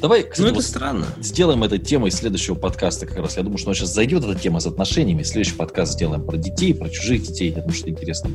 Давай, 0.02 0.24
кстати, 0.24 0.42
ну, 0.42 0.48
это 0.48 0.56
вот 0.56 0.64
странно. 0.64 1.06
Сделаем 1.22 1.64
это 1.64 1.78
темой 1.78 2.10
следующего 2.10 2.56
подкаста 2.56 3.06
как 3.06 3.18
раз. 3.18 3.38
Я 3.38 3.44
думаю, 3.44 3.60
что 3.60 3.72
сейчас 3.76 3.94
зайдет 3.94 4.24
эта 4.24 4.34
тема 4.34 4.60
с 4.60 4.66
отношениями. 4.66 5.22
Следующий 5.22 5.56
подкаст 5.56 5.94
сделаем 5.94 6.26
про 6.26 6.38
детей, 6.38 6.74
про 6.74 6.90
чужих 6.90 7.22
детей. 7.22 7.50
Я 7.50 7.58
думаю, 7.62 7.74
что 7.74 7.90
интересно 7.90 8.32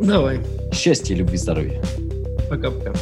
Давай. 0.00 0.40
Счастья, 0.72 1.14
любви, 1.14 1.38
здоровья. 1.38 1.80
Пока-пока. 2.50 2.92